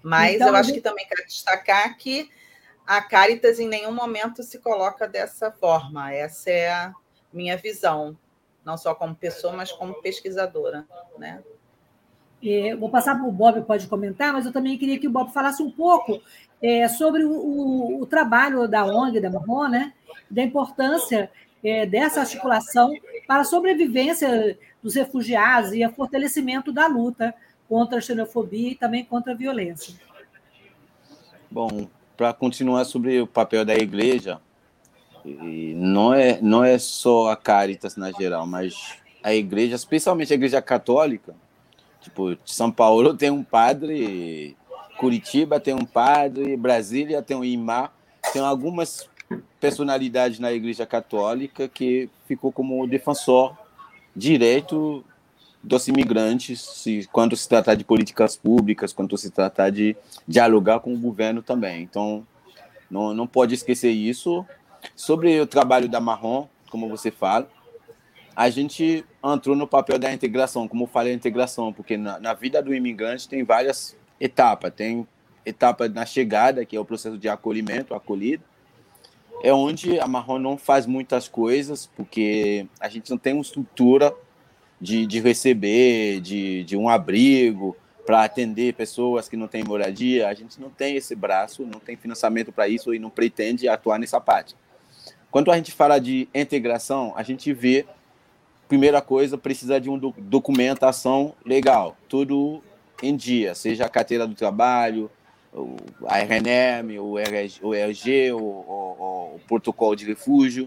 [0.02, 2.30] Mas então, eu acho que também quero destacar que
[2.87, 6.12] a Caritas em nenhum momento se coloca dessa forma.
[6.12, 6.95] Essa é a
[7.32, 8.16] minha visão,
[8.64, 10.87] não só como pessoa, mas como pesquisadora.
[11.18, 11.43] Né?
[12.43, 15.32] É, vou passar para o Bob, pode comentar, mas eu também queria que o Bob
[15.32, 16.20] falasse um pouco
[16.62, 19.95] é, sobre o, o, o, trabalho da ONG, da Marrom, né?
[20.30, 21.30] da importância
[21.62, 22.93] é, dessa articulação
[23.26, 27.35] para a sobrevivência dos refugiados e o fortalecimento da luta
[27.66, 29.95] contra a xenofobia e também contra a violência.
[31.51, 34.40] Bom, para continuar sobre o papel da igreja,
[35.24, 38.74] não é, não é só a Caritas na geral, mas
[39.22, 41.34] a igreja, especialmente a igreja católica,
[42.00, 44.56] tipo, São Paulo tem um padre,
[44.98, 47.88] Curitiba tem um padre, Brasília tem um imã,
[48.32, 49.08] tem algumas
[49.58, 53.56] personalidades na igreja católica que ficou como defensor
[54.14, 55.04] direto
[55.64, 59.96] dos imigrantes, se, quando se tratar de políticas públicas, quando se tratar de
[60.28, 61.82] dialogar com o governo também.
[61.82, 62.26] Então,
[62.90, 64.44] não, não pode esquecer isso.
[64.94, 67.48] Sobre o trabalho da Marrom, como você fala,
[68.36, 72.34] a gente entrou no papel da integração, como eu falei, a integração, porque na, na
[72.34, 74.72] vida do imigrante tem várias etapas.
[74.74, 75.08] Tem
[75.46, 78.42] etapa na chegada, que é o processo de acolhimento, acolhido,
[79.42, 84.14] é onde a Marrom não faz muitas coisas, porque a gente não tem uma estrutura
[84.80, 90.28] de, de receber, de, de um abrigo para atender pessoas que não têm moradia.
[90.28, 93.98] A gente não tem esse braço, não tem financiamento para isso e não pretende atuar
[93.98, 94.54] nessa parte.
[95.30, 97.84] Quando a gente fala de integração, a gente vê,
[98.68, 102.62] primeira coisa, precisa de uma documentação legal, tudo
[103.02, 105.10] em dia, seja a carteira do trabalho,
[106.06, 110.66] a RNM, o RG, o, RG, o, o, o protocolo de refúgio.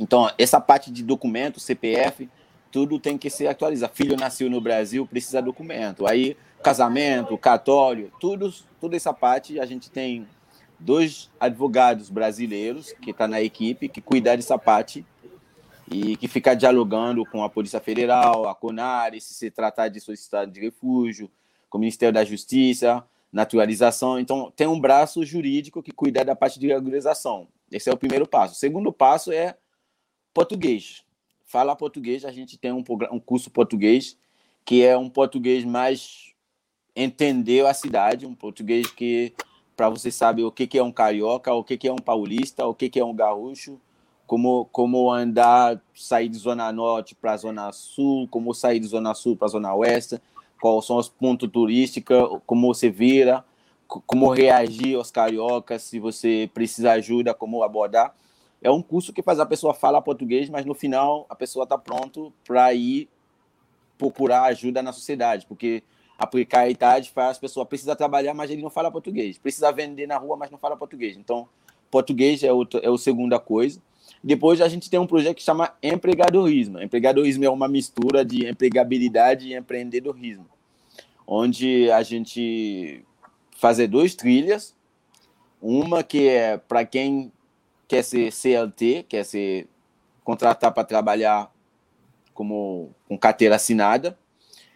[0.00, 2.28] Então, essa parte de documento, CPF,
[2.72, 3.92] tudo tem que ser atualizado.
[3.94, 6.06] Filho nasceu no Brasil, precisa de documento.
[6.06, 10.26] Aí, casamento, cartório, tudo, toda essa parte, a gente tem
[10.80, 15.04] dois advogados brasileiros que estão tá na equipe, que cuidam dessa parte
[15.90, 20.50] e que fica dialogando com a Polícia Federal, a CONAR, se se tratar de solicitado
[20.50, 21.30] de refúgio,
[21.68, 24.18] com o Ministério da Justiça, naturalização.
[24.18, 27.48] Então, tem um braço jurídico que cuida da parte de regularização.
[27.70, 28.54] Esse é o primeiro passo.
[28.54, 29.56] O segundo passo é
[30.32, 31.04] português
[31.52, 34.16] fala português, a gente tem um, um curso português
[34.64, 36.32] que é um português mais
[36.96, 39.34] entender a cidade, um português que
[39.76, 42.66] para você saber o que, que é um carioca, o que, que é um paulista,
[42.66, 43.78] o que, que é um gaúcho,
[44.26, 49.36] como, como andar, sair de zona norte para zona sul, como sair de zona sul
[49.36, 50.18] para zona oeste,
[50.58, 53.44] quais são os pontos turísticos, como você vira,
[53.86, 58.14] como reagir aos cariocas, se você precisa ajuda, como abordar
[58.62, 61.76] é um curso que faz a pessoa falar português, mas no final a pessoa está
[61.76, 63.08] pronto para ir
[63.98, 65.82] procurar ajuda na sociedade, porque
[66.18, 70.16] a precariedade faz a pessoa precisa trabalhar, mas ele não fala português, precisa vender na
[70.16, 71.16] rua, mas não fala português.
[71.16, 71.48] Então,
[71.90, 73.80] português é, o é a segunda coisa.
[74.22, 76.80] Depois a gente tem um projeto que chama empregadorismo.
[76.80, 80.46] Empregadorismo é uma mistura de empregabilidade e empreendedorismo,
[81.26, 83.04] onde a gente
[83.56, 84.76] fazer duas trilhas,
[85.60, 87.32] uma que é para quem
[87.92, 89.68] quer ser CLT, quer ser
[90.24, 91.52] contratar para trabalhar
[92.32, 94.18] como com carteira assinada,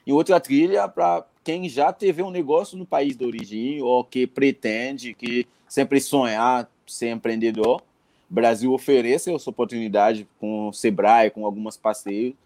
[0.06, 4.26] e outra trilha para quem já teve um negócio no país de origem ou que
[4.26, 7.80] pretende, que sempre sonhar ser empreendedor.
[8.28, 12.36] Brasil oferece essa oportunidade com o Sebrae, com algumas parceiros,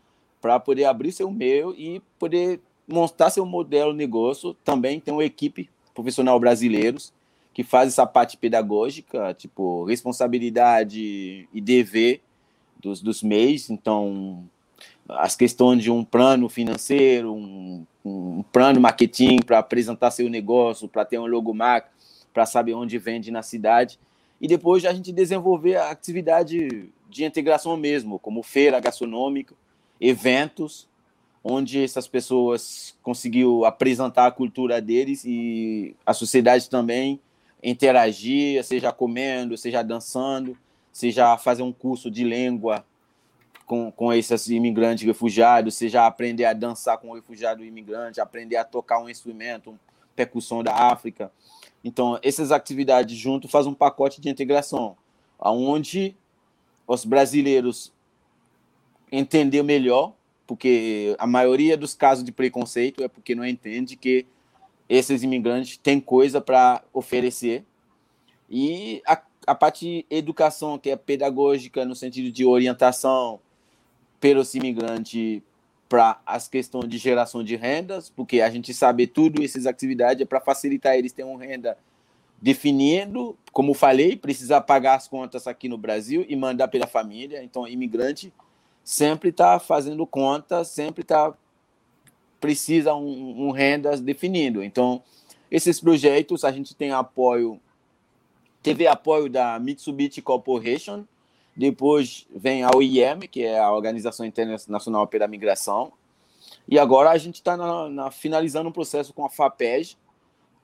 [0.40, 4.54] para poder abrir seu meio e poder montar seu modelo de negócio.
[4.64, 7.12] Também tem uma equipe profissional brasileiros
[7.52, 12.22] que faz essa parte pedagógica, tipo, responsabilidade e dever
[12.78, 13.70] dos, dos MEIs.
[13.70, 14.44] Então,
[15.08, 21.04] as questões de um plano financeiro, um, um plano marketing para apresentar seu negócio, para
[21.04, 21.90] ter um logomarca,
[22.32, 23.98] para saber onde vende na cidade.
[24.40, 29.54] E depois a gente desenvolver a atividade de integração mesmo, como feira gastronômica,
[30.00, 30.88] eventos,
[31.42, 37.20] onde essas pessoas conseguiu apresentar a cultura deles e a sociedade também
[37.62, 40.56] interagir, seja comendo, seja dançando,
[40.92, 42.84] seja fazer um curso de língua
[43.66, 48.64] com, com esses imigrantes refugiados, seja aprender a dançar com o refugiado imigrante, aprender a
[48.64, 49.78] tocar um instrumento,
[50.16, 51.30] percussão da África.
[51.84, 54.96] Então, essas atividades junto fazem um pacote de integração,
[55.38, 56.16] aonde
[56.86, 57.92] os brasileiros
[59.12, 60.14] entender melhor,
[60.46, 64.26] porque a maioria dos casos de preconceito é porque não entende que
[64.90, 67.64] esses imigrantes têm coisa para oferecer.
[68.50, 73.38] E a, a parte de educação, que é pedagógica, no sentido de orientação,
[74.20, 75.42] pelos imigrantes
[75.88, 80.24] para as questões de geração de rendas, porque a gente sabe tudo essas atividades é
[80.24, 81.78] para facilitar eles terem uma renda
[82.42, 87.44] definindo, como falei, precisa pagar as contas aqui no Brasil e mandar pela família.
[87.44, 88.32] Então, imigrante
[88.82, 91.32] sempre está fazendo conta, sempre está
[92.40, 94.64] precisa um, um rendas definido.
[94.64, 95.02] Então,
[95.50, 97.60] esses projetos a gente tem apoio,
[98.62, 101.04] teve apoio da Mitsubishi Corporation,
[101.56, 105.92] depois vem a OIM, que é a Organização Internacional pela Migração,
[106.66, 107.56] e agora a gente está
[108.12, 109.96] finalizando um processo com a FAPES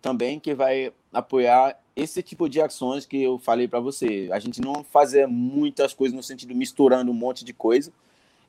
[0.01, 4.29] também, que vai apoiar esse tipo de ações que eu falei para você.
[4.31, 7.93] A gente não fazer muitas coisas no sentido misturando um monte de coisa,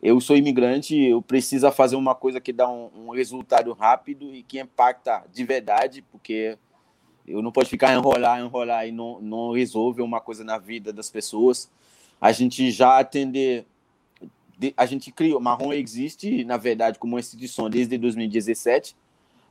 [0.02, 4.44] eu sou imigrante, eu preciso fazer uma coisa que dá um, um, resultado rápido e
[4.44, 6.58] que impacta de verdade, porque
[7.28, 11.10] eu não posso ficar enrolar, enrolar e não, não resolve uma coisa na vida das
[11.10, 11.70] pessoas.
[12.22, 13.66] A gente já atender,
[14.76, 18.96] a gente criou, Marrom existe, na verdade, como instituição desde 2017,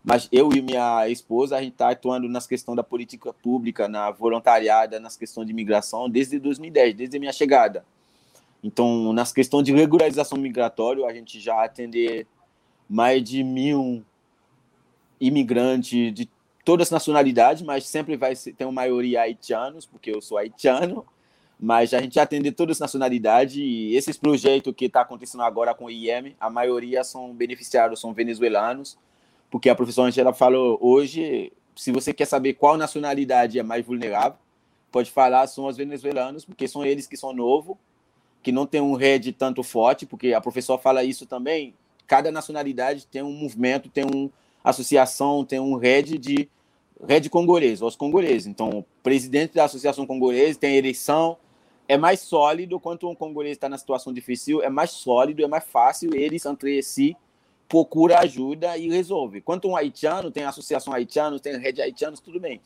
[0.04, 4.12] mas eu e minha esposa, a gente está atuando nas questões da política pública, na
[4.12, 7.84] voluntariada, nas questões de imigração, desde 2010, desde a minha chegada.
[8.66, 12.26] Então, nas questões de regularização migratória, a gente já atender
[12.90, 14.04] mais de mil
[15.20, 16.28] imigrantes de
[16.64, 21.06] todas as nacionalidades, mas sempre vai ter uma maioria haitianos, porque eu sou haitiano,
[21.60, 25.84] mas a gente atende todas as nacionalidades e esses projetos que está acontecendo agora com
[25.84, 28.98] o IEM, a maioria são beneficiários, são venezuelanos,
[29.48, 34.36] porque a professora Angela falou hoje, se você quer saber qual nacionalidade é mais vulnerável,
[34.90, 37.76] pode falar são os venezuelanos, porque são eles que são novos,
[38.46, 41.74] que não tem um rede tanto forte, porque a professora fala isso também.
[42.06, 44.30] Cada nacionalidade tem um movimento, tem uma
[44.62, 46.48] associação, tem um rede de
[47.04, 48.46] rede congolês, os congoleses.
[48.46, 51.36] Então, o presidente da associação congolesa tem eleição,
[51.88, 55.64] é mais sólido quanto um congolês está na situação difícil, é mais sólido, é mais
[55.64, 57.16] fácil eles entre si
[57.68, 59.40] procura ajuda e resolve.
[59.40, 62.60] Quanto um haitiano tem associação haitiano, tem rede haitianos, tudo bem.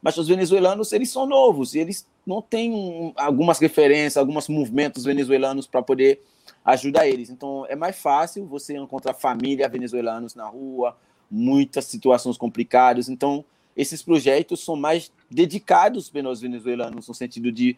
[0.00, 5.80] Mas os venezuelanos, eles são novos, eles não têm algumas referências, alguns movimentos venezuelanos para
[5.80, 6.20] poder
[6.64, 7.30] ajudar eles.
[7.30, 10.96] Então, é mais fácil você encontrar família venezuelanos na rua,
[11.30, 13.08] muitas situações complicadas.
[13.08, 13.44] Então,
[13.76, 17.76] esses projetos são mais dedicados pelos venezuelanos, no sentido de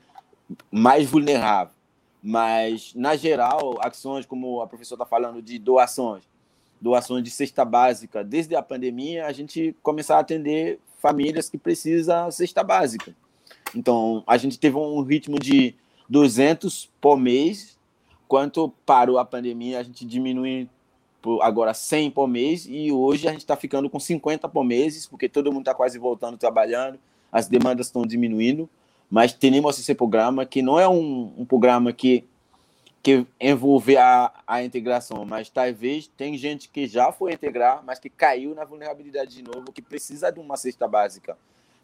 [0.71, 1.75] mais vulnerável.
[2.23, 6.25] Mas, na geral, ações como a professora está falando de doações,
[6.81, 12.31] doações de cesta básica, desde a pandemia, a gente começar a atender famílias que precisam
[12.31, 13.15] cesta básica.
[13.75, 15.75] Então, a gente teve um ritmo de
[16.09, 17.79] 200 por mês,
[18.27, 20.69] quanto parou a pandemia, a gente diminui
[21.43, 25.29] agora 100 por mês, e hoje a gente está ficando com 50 por mês, porque
[25.29, 26.99] todo mundo está quase voltando trabalhando,
[27.31, 28.69] as demandas estão diminuindo,
[29.11, 32.25] mas temos esse programa que não é um, um programa que
[33.03, 38.11] que envolve a, a integração, mas talvez tem gente que já foi integrar, mas que
[38.11, 41.37] caiu na vulnerabilidade de novo, que precisa de uma cesta básica.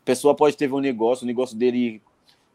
[0.05, 2.03] Pessoa pode ter um negócio, o negócio dele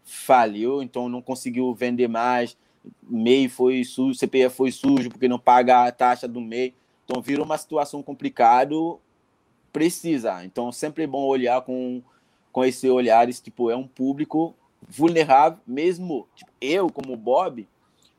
[0.03, 2.57] faliu, então não conseguiu vender mais,
[3.03, 6.73] MEI foi sujo, CPF foi sujo porque não paga a taxa do MEI,
[7.05, 8.75] então vira uma situação complicada,
[9.71, 10.43] precisa.
[10.43, 12.01] Então sempre é bom olhar com,
[12.51, 14.55] com esse olhar, tipo, é um público
[14.87, 17.67] vulnerável, mesmo tipo, eu como Bob,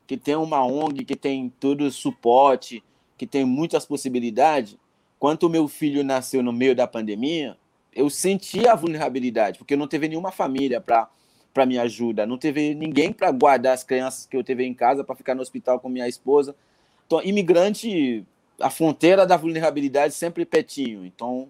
[0.05, 2.83] que tem uma ONG que tem todo o suporte,
[3.17, 4.77] que tem muitas possibilidades,
[5.19, 7.57] quando o meu filho nasceu no meio da pandemia,
[7.93, 11.09] eu senti a vulnerabilidade, porque não teve nenhuma família para
[11.53, 15.03] para me ajudar, não teve ninguém para guardar as crianças que eu teve em casa
[15.03, 16.55] para ficar no hospital com minha esposa.
[17.05, 18.25] Então, imigrante,
[18.57, 21.05] a fronteira da vulnerabilidade sempre pertinho.
[21.05, 21.49] Então,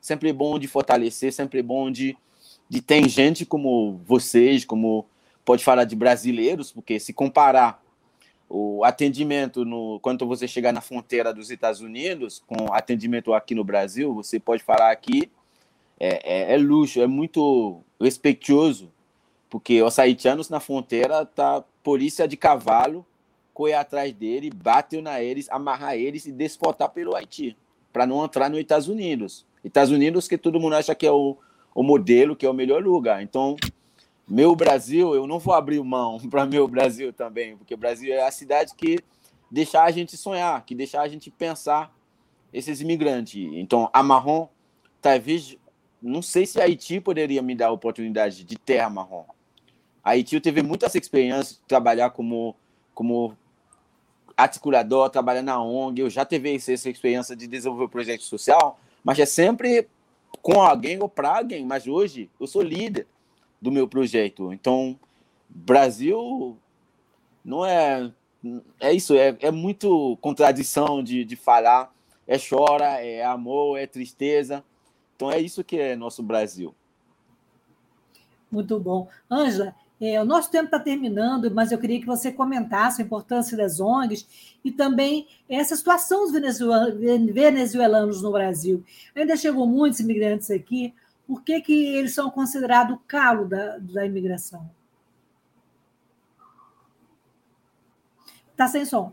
[0.00, 2.16] sempre bom de fortalecer, sempre bom de,
[2.68, 5.06] de ter gente como vocês, como
[5.44, 7.80] pode falar de brasileiros, porque se comparar
[8.48, 13.64] o atendimento no quando você chegar na fronteira dos Estados Unidos com atendimento aqui no
[13.64, 15.28] Brasil você pode falar aqui
[15.98, 18.92] é, é, é luxo é muito respeitoso
[19.48, 23.04] porque os haitianos na fronteira tá polícia de cavalo
[23.54, 27.56] correr atrás dele bateu na eles amarrar eles e desportar pelo Haiti
[27.92, 31.36] para não entrar nos Estados Unidos Estados Unidos que todo mundo acha que é o,
[31.74, 33.56] o modelo que é o melhor lugar então
[34.28, 38.26] meu Brasil, eu não vou abrir mão para meu Brasil também, porque o Brasil é
[38.26, 38.98] a cidade que
[39.50, 41.94] deixar a gente sonhar, que deixar a gente pensar
[42.52, 43.48] esses imigrantes.
[43.52, 44.48] Então, a Marrom,
[45.00, 45.56] talvez,
[46.06, 49.24] não sei se Haiti poderia me dar a oportunidade de ter a Marrom.
[50.02, 52.54] Haiti eu teve muitas experiências de trabalhar como,
[52.94, 53.36] como
[54.36, 59.26] articulador, trabalhar na ONG, eu já tive essa experiência de desenvolver projeto social, mas é
[59.26, 59.88] sempre
[60.42, 61.64] com alguém ou para alguém.
[61.64, 63.06] Mas hoje eu sou líder
[63.60, 64.52] do meu projeto.
[64.52, 64.98] Então,
[65.48, 66.56] Brasil
[67.44, 68.12] não é
[68.78, 71.92] é isso, é, é muito contradição de, de falar.
[72.28, 74.64] É chora, é amor, é tristeza.
[75.16, 76.74] Então é isso que é nosso Brasil.
[78.50, 79.08] Muito bom.
[79.30, 83.56] Ângela, é, o nosso tempo está terminando, mas eu queria que você comentasse a importância
[83.56, 84.26] das ONGs
[84.62, 86.32] e também essa situação dos
[87.32, 88.84] venezuelanos no Brasil.
[89.14, 90.94] Ainda chegou muitos imigrantes aqui,
[91.26, 94.70] por que, que eles são considerados o calo da, da imigração?
[98.52, 99.12] Está sem som.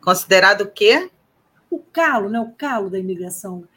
[0.00, 1.10] Considerado o quê?
[1.68, 2.40] O calo, né?
[2.40, 3.68] O calo da imigração.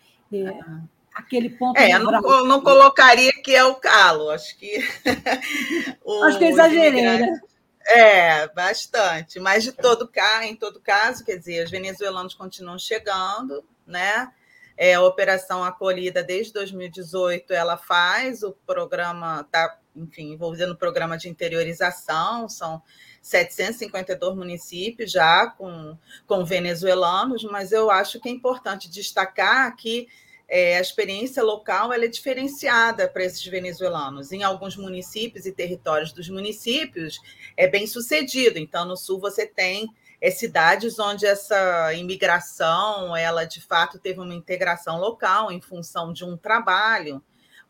[0.47, 0.81] Ah
[1.13, 1.77] aquele ponto.
[1.77, 4.79] É, não, não, colocaria que é o calo, acho que.
[6.03, 7.41] o, acho que eu exagerei, né?
[7.85, 9.39] É, bastante.
[9.39, 14.31] Mas de todo caso, em todo caso, quer dizer, os venezuelanos continuam chegando, né?
[14.75, 21.17] É, a operação acolhida desde 2018, ela faz o programa, está, enfim, envolvendo o programa
[21.17, 22.81] de interiorização, são
[23.21, 30.07] 752 municípios já com, com venezuelanos, mas eu acho que é importante destacar que
[30.47, 34.31] é, a experiência local é diferenciada para esses venezuelanos.
[34.31, 37.19] Em alguns municípios e territórios dos municípios
[37.55, 38.59] é bem sucedido.
[38.59, 39.89] Então, no sul você tem
[40.21, 46.23] é, cidades onde essa imigração ela de fato teve uma integração local em função de
[46.23, 47.21] um trabalho.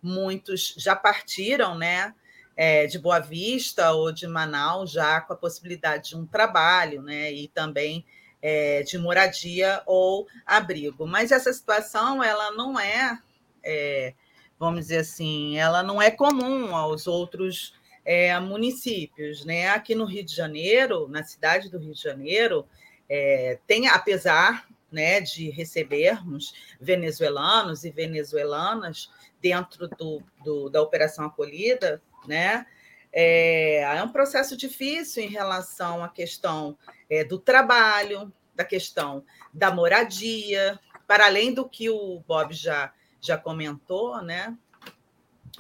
[0.04, 2.14] Muitos já partiram, né?
[2.56, 7.32] É, de Boa Vista ou de Manaus já com a possibilidade de um trabalho, né?
[7.32, 8.06] E também
[8.44, 11.08] é, de moradia ou abrigo.
[11.08, 13.18] Mas essa situação ela não é,
[13.64, 14.14] é,
[14.60, 17.74] vamos dizer assim, ela não é comum aos outros
[18.04, 19.46] é, municípios.
[19.46, 19.70] Né?
[19.70, 22.68] Aqui no Rio de Janeiro, na cidade do Rio de Janeiro,
[23.10, 29.10] é, tem, apesar né, de recebermos venezuelanos e venezuelanas
[29.44, 32.66] dentro do, do da Operação Acolhida, né?
[33.12, 36.78] É, é um processo difícil em relação à questão
[37.10, 39.24] é, do trabalho, da questão
[39.54, 42.92] da moradia, para além do que o Bob já,
[43.22, 44.58] já comentou, né?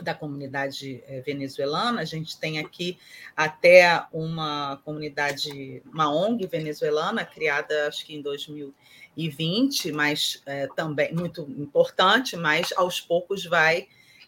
[0.01, 2.01] da comunidade é, venezuelana.
[2.01, 2.97] A gente tem aqui
[3.35, 8.21] até uma comunidade, uma ONG venezuelana, criada acho que em
[9.15, 13.87] 2020, mas é, também muito importante, mas aos poucos vai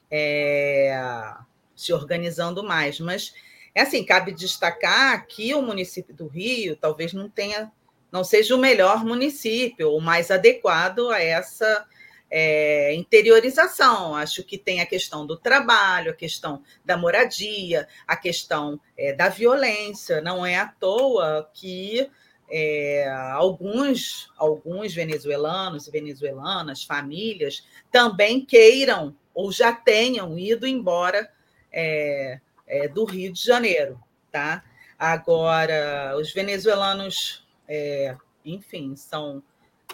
[0.10, 1.34] é,
[1.76, 3.00] se organizando mais.
[3.00, 3.34] Mas
[3.74, 7.72] é assim, cabe destacar que o município do Rio talvez não tenha,
[8.12, 11.86] não seja o melhor município, o mais adequado a essa
[12.30, 14.16] é, interiorização.
[14.16, 19.30] Acho que tem a questão do trabalho, a questão da moradia, a questão é, da
[19.30, 20.22] violência.
[20.22, 22.10] Não é à toa que
[22.50, 31.30] é, alguns, alguns venezuelanos e venezuelanas, famílias, também queiram ou já tenham ido embora
[31.72, 34.00] é, é, do Rio de Janeiro,
[34.32, 34.64] tá?
[34.98, 38.16] Agora, os venezuelanos, é,
[38.46, 39.44] enfim, são,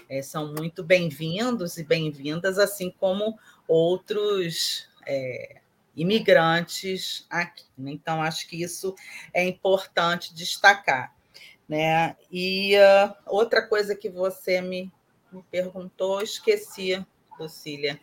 [0.08, 5.62] é, são muito bem-vindos e bem-vindas, assim como outros é,
[5.96, 7.66] imigrantes aqui.
[7.76, 7.92] Né?
[7.92, 8.94] Então, acho que isso
[9.34, 11.16] é importante destacar.
[11.72, 12.18] Né?
[12.30, 14.92] E uh, outra coisa que você me,
[15.32, 17.02] me perguntou, esqueci,
[17.40, 17.98] Lucília.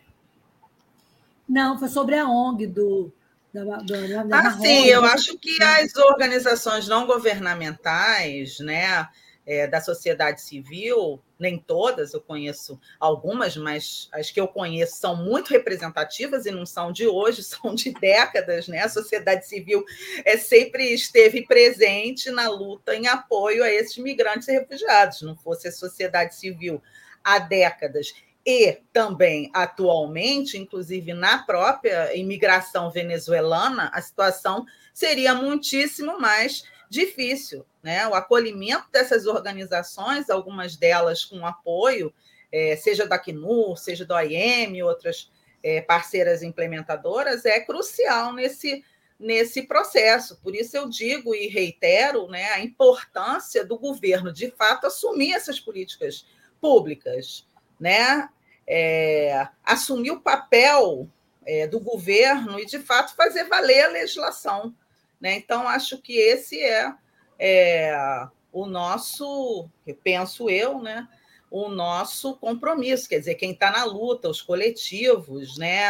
[1.47, 3.13] Não, foi sobre a ONG do
[3.53, 9.07] da, da, da ah, sim, eu acho que as organizações não governamentais, né,
[9.49, 15.15] é, da sociedade civil, nem todas, eu conheço algumas, mas as que eu conheço são
[15.15, 18.83] muito representativas e não são de hoje, são de décadas, né?
[18.83, 19.83] A sociedade civil
[20.23, 25.23] é, sempre esteve presente na luta em apoio a esses migrantes e refugiados.
[25.23, 26.79] Não fosse a sociedade civil
[27.23, 28.13] há décadas
[28.45, 37.65] e também atualmente, inclusive na própria imigração venezuelana, a situação seria muitíssimo mais difícil.
[37.83, 38.07] Né?
[38.07, 42.13] O acolhimento dessas organizações, algumas delas com apoio,
[42.51, 45.31] é, seja da Acnur, seja do AIM, outras
[45.63, 48.83] é, parceiras implementadoras, é crucial nesse,
[49.19, 50.39] nesse processo.
[50.41, 55.59] Por isso eu digo e reitero né, a importância do governo, de fato, assumir essas
[55.59, 56.25] políticas
[56.59, 57.47] públicas
[57.79, 58.29] né,
[58.67, 61.09] é, assumir o papel
[61.45, 64.75] é, do governo e, de fato, fazer valer a legislação.
[65.19, 65.35] Né?
[65.35, 66.93] Então, acho que esse é,
[67.37, 69.69] é o nosso,
[70.03, 71.07] penso eu, né,
[71.51, 73.09] o nosso compromisso.
[73.09, 75.83] Quer dizer, quem está na luta, os coletivos, né,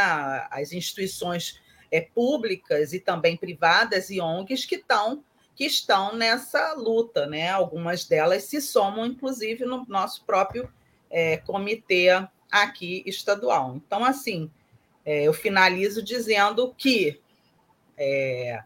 [0.50, 1.60] as instituições
[1.92, 5.24] é, públicas e também privadas e ONGs que estão
[5.56, 7.50] que estão nessa luta, né?
[7.50, 10.72] Algumas delas se somam, inclusive, no nosso próprio
[11.10, 12.08] é, comitê
[12.50, 13.76] aqui estadual.
[13.76, 14.50] Então, assim,
[15.04, 17.20] é, eu finalizo dizendo que
[17.98, 18.64] é,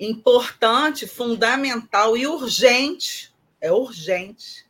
[0.00, 4.66] importante, fundamental e urgente, é urgente,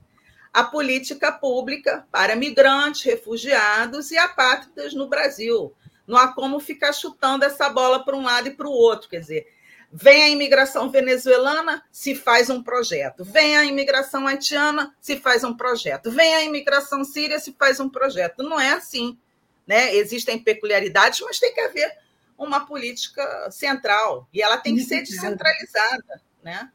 [0.52, 5.72] a política pública para migrantes, refugiados e apátridas no Brasil.
[6.04, 9.08] Não há como ficar chutando essa bola para um lado e para o outro.
[9.08, 9.46] Quer dizer,
[9.92, 13.24] vem a imigração venezuelana, se faz um projeto.
[13.24, 16.10] Vem a imigração haitiana, se faz um projeto.
[16.10, 18.42] Vem a imigração síria, se faz um projeto.
[18.42, 19.16] Não é assim.
[19.64, 19.94] Né?
[19.94, 21.96] Existem peculiaridades, mas tem que haver
[22.40, 24.26] uma política central.
[24.32, 26.22] E ela tem que ser descentralizada.
[26.42, 26.72] Né?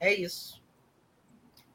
[0.00, 0.62] É isso.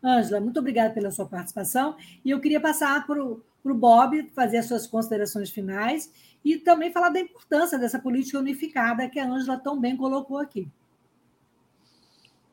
[0.04, 1.96] Ângela, muito obrigada pela sua participação.
[2.26, 6.12] E eu queria passar para o Bob fazer as suas considerações finais
[6.44, 10.68] e também falar da importância dessa política unificada que a Ângela tão bem colocou aqui.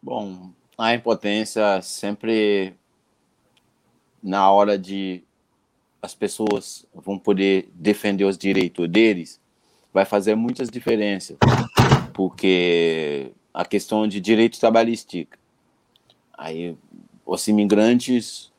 [0.03, 2.77] Bom, a impotência sempre
[4.23, 5.25] na hora de
[6.03, 9.41] as pessoas vão poder defender os direitos deles,
[9.97, 11.39] vai fazer muitas diferenças,
[12.13, 15.39] porque a questão de direito trabalhístico,
[16.37, 16.77] aí
[17.25, 18.53] os imigrantes,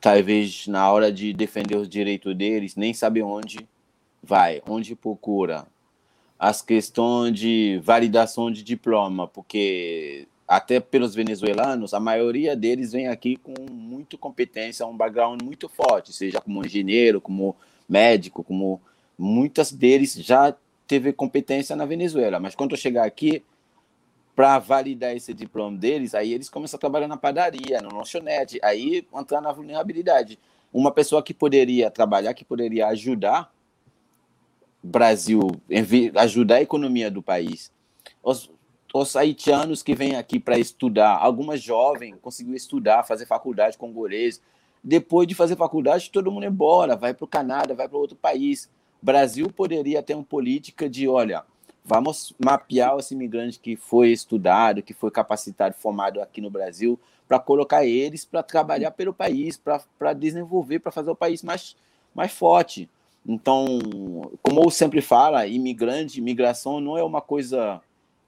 [0.00, 3.68] talvez na hora de defender os direitos deles, nem sabem onde
[4.20, 5.64] vai, onde procura.
[6.36, 13.36] As questões de validação de diploma, porque até pelos venezuelanos, a maioria deles vem aqui
[13.36, 17.54] com muita competência, um background muito forte, seja como engenheiro, como
[17.88, 18.80] médico, como
[19.16, 20.52] muitas deles já
[20.90, 23.44] teve competência na Venezuela, mas quando chegar aqui,
[24.34, 29.06] para validar esse diploma deles, aí eles começam a trabalhar na padaria, no lanchonete, aí
[29.14, 30.36] entrar na vulnerabilidade.
[30.72, 33.52] Uma pessoa que poderia trabalhar, que poderia ajudar
[34.82, 35.40] Brasil,
[36.16, 37.70] ajudar a economia do país.
[38.20, 38.50] Os,
[38.92, 44.42] os haitianos que vêm aqui para estudar, algumas jovens conseguiu estudar, fazer faculdade congolês.
[44.82, 48.16] Depois de fazer faculdade, todo mundo é embora, vai para o Canadá, vai para outro
[48.16, 48.68] país.
[49.02, 51.44] Brasil poderia ter uma política de, olha,
[51.84, 57.38] Vamos mapear esse imigrante que foi estudado, que foi capacitado, formado aqui no Brasil, para
[57.38, 61.74] colocar eles para trabalhar pelo país, para desenvolver, para fazer o país mais,
[62.14, 62.88] mais forte.
[63.26, 63.78] Então,
[64.42, 67.80] como eu sempre falo, imigrante, imigração não é uma coisa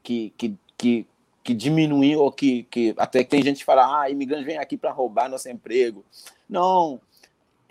[0.03, 1.07] que, que, que,
[1.45, 4.93] que diminuiu, ou que, que até tem gente que fala, ah, imigrante vem aqui para
[4.93, 6.05] roubar nosso emprego.
[6.49, 7.01] Não,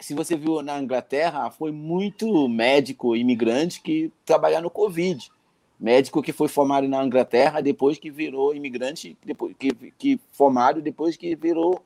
[0.02, 5.32] se você viu na Inglaterra, foi muito médico imigrante que trabalha no Covid
[5.82, 11.18] médico que foi formado na Inglaterra depois que virou imigrante, depois que, que formado depois
[11.18, 11.82] que virou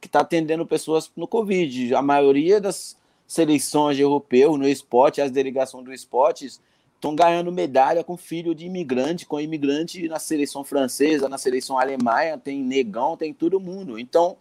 [0.00, 1.94] que está atendendo pessoas no Covid.
[1.94, 2.96] A maioria das
[3.26, 9.26] seleções europeias no esporte, as delegações do esporte estão ganhando medalha com filho de imigrante,
[9.26, 13.98] com imigrante na seleção francesa, na seleção alemã, tem negão, tem todo mundo.
[13.98, 14.38] Então,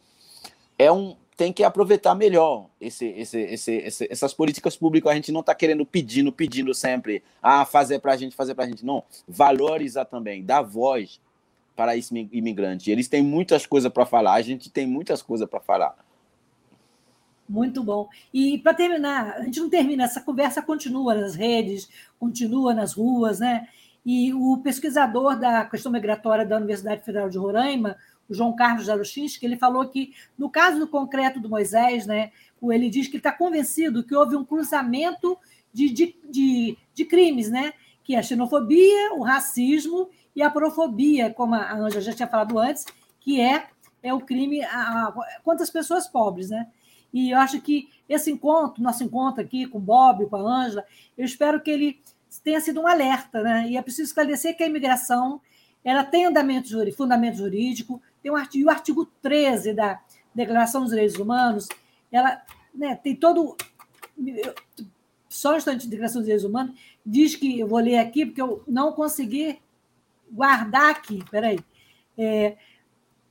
[0.79, 5.11] é um, tem que aproveitar melhor esse, esse, esse, essas políticas públicas.
[5.11, 8.63] A gente não está querendo pedindo, pedindo sempre, ah, fazer para a gente, fazer para
[8.63, 8.85] a gente.
[8.85, 11.19] Não, valorizar também, dar voz
[11.75, 12.89] para esse imigrante.
[12.89, 15.95] Eles têm muitas coisas para falar, a gente tem muitas coisas para falar.
[17.47, 18.07] Muito bom.
[18.33, 23.39] E para terminar, a gente não termina, essa conversa continua nas redes, continua nas ruas,
[23.39, 23.67] né?
[24.05, 27.97] E o pesquisador da questão migratória da Universidade Federal de Roraima,
[28.29, 28.85] João Carlos
[29.37, 32.31] que ele falou que, no caso do concreto do Moisés, né,
[32.71, 35.37] ele diz que está convencido que houve um cruzamento
[35.71, 37.73] de, de, de, de, crimes, né,
[38.03, 42.57] que é a xenofobia, o racismo e a profobia, como a Ângela já tinha falado
[42.57, 42.85] antes,
[43.19, 43.67] que é,
[44.01, 46.49] é o crime a, a, contra as pessoas pobres.
[46.49, 46.67] Né?
[47.13, 50.85] E eu acho que esse encontro, nosso encontro aqui com o Bob, com a Ângela,
[51.17, 52.01] eu espero que ele
[52.43, 53.67] tenha sido um alerta, né?
[53.69, 55.41] e é preciso esclarecer que a imigração
[55.83, 56.25] ela tem
[56.91, 60.01] fundamento jurídico, tem um artigo, o artigo 13 da
[60.33, 61.67] Declaração dos Direitos Humanos,
[62.11, 62.41] ela
[62.73, 63.55] né, tem todo.
[65.29, 68.63] Só um instante, Declaração dos Direitos Humanos, diz que, eu vou ler aqui, porque eu
[68.67, 69.59] não consegui
[70.31, 71.59] guardar aqui, peraí.
[72.17, 72.57] É,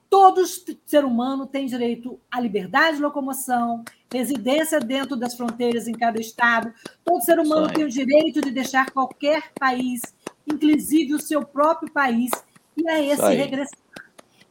[0.09, 6.21] todos, ser humano, tem direito à liberdade de locomoção, residência dentro das fronteiras em cada
[6.21, 6.73] estado.
[7.05, 10.03] Todo ser humano tem o direito de deixar qualquer país,
[10.47, 12.31] inclusive o seu próprio país,
[12.77, 13.84] e a esse regressar.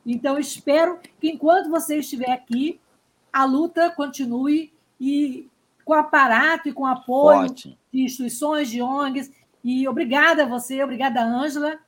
[0.05, 2.79] Então, espero que enquanto você estiver aqui,
[3.31, 5.47] a luta continue e
[5.83, 7.77] com aparato e com apoio Ótimo.
[7.91, 9.31] de instituições, de ONGs.
[9.63, 11.79] E obrigada a você, obrigada, Ângela.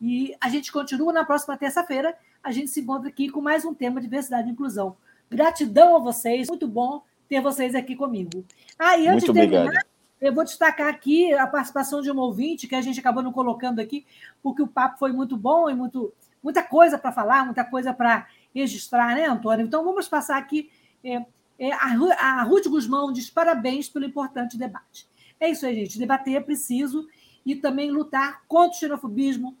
[0.00, 2.16] E a gente continua na próxima terça-feira.
[2.42, 4.96] A gente se encontra aqui com mais um tema de diversidade e inclusão.
[5.30, 8.44] Gratidão a vocês, muito bom ter vocês aqui comigo.
[8.78, 9.86] Ah, e antes muito de terminar, obrigado.
[10.20, 13.80] eu vou destacar aqui a participação de um ouvinte que a gente acabou não colocando
[13.80, 14.04] aqui,
[14.42, 16.12] porque o papo foi muito bom e muito
[16.42, 19.66] muita coisa para falar, muita coisa para registrar, né, Antônio?
[19.66, 20.70] Então, vamos passar aqui.
[21.04, 21.24] É,
[21.58, 25.06] é, a, a Ruth Guzmão diz parabéns pelo importante debate.
[25.38, 25.98] É isso aí, gente.
[25.98, 27.08] Debater é preciso
[27.44, 29.56] e também lutar contra o xenofobismo,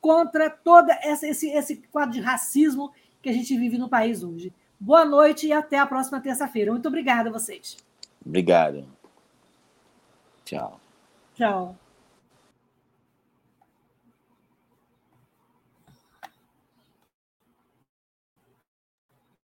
[0.00, 2.92] contra todo esse, esse quadro de racismo
[3.22, 4.52] que a gente vive no país hoje.
[4.78, 6.70] Boa noite e até a próxima terça-feira.
[6.72, 7.76] Muito obrigada a vocês.
[8.24, 8.86] Obrigado.
[10.44, 10.80] Tchau.
[11.34, 11.89] Tchau.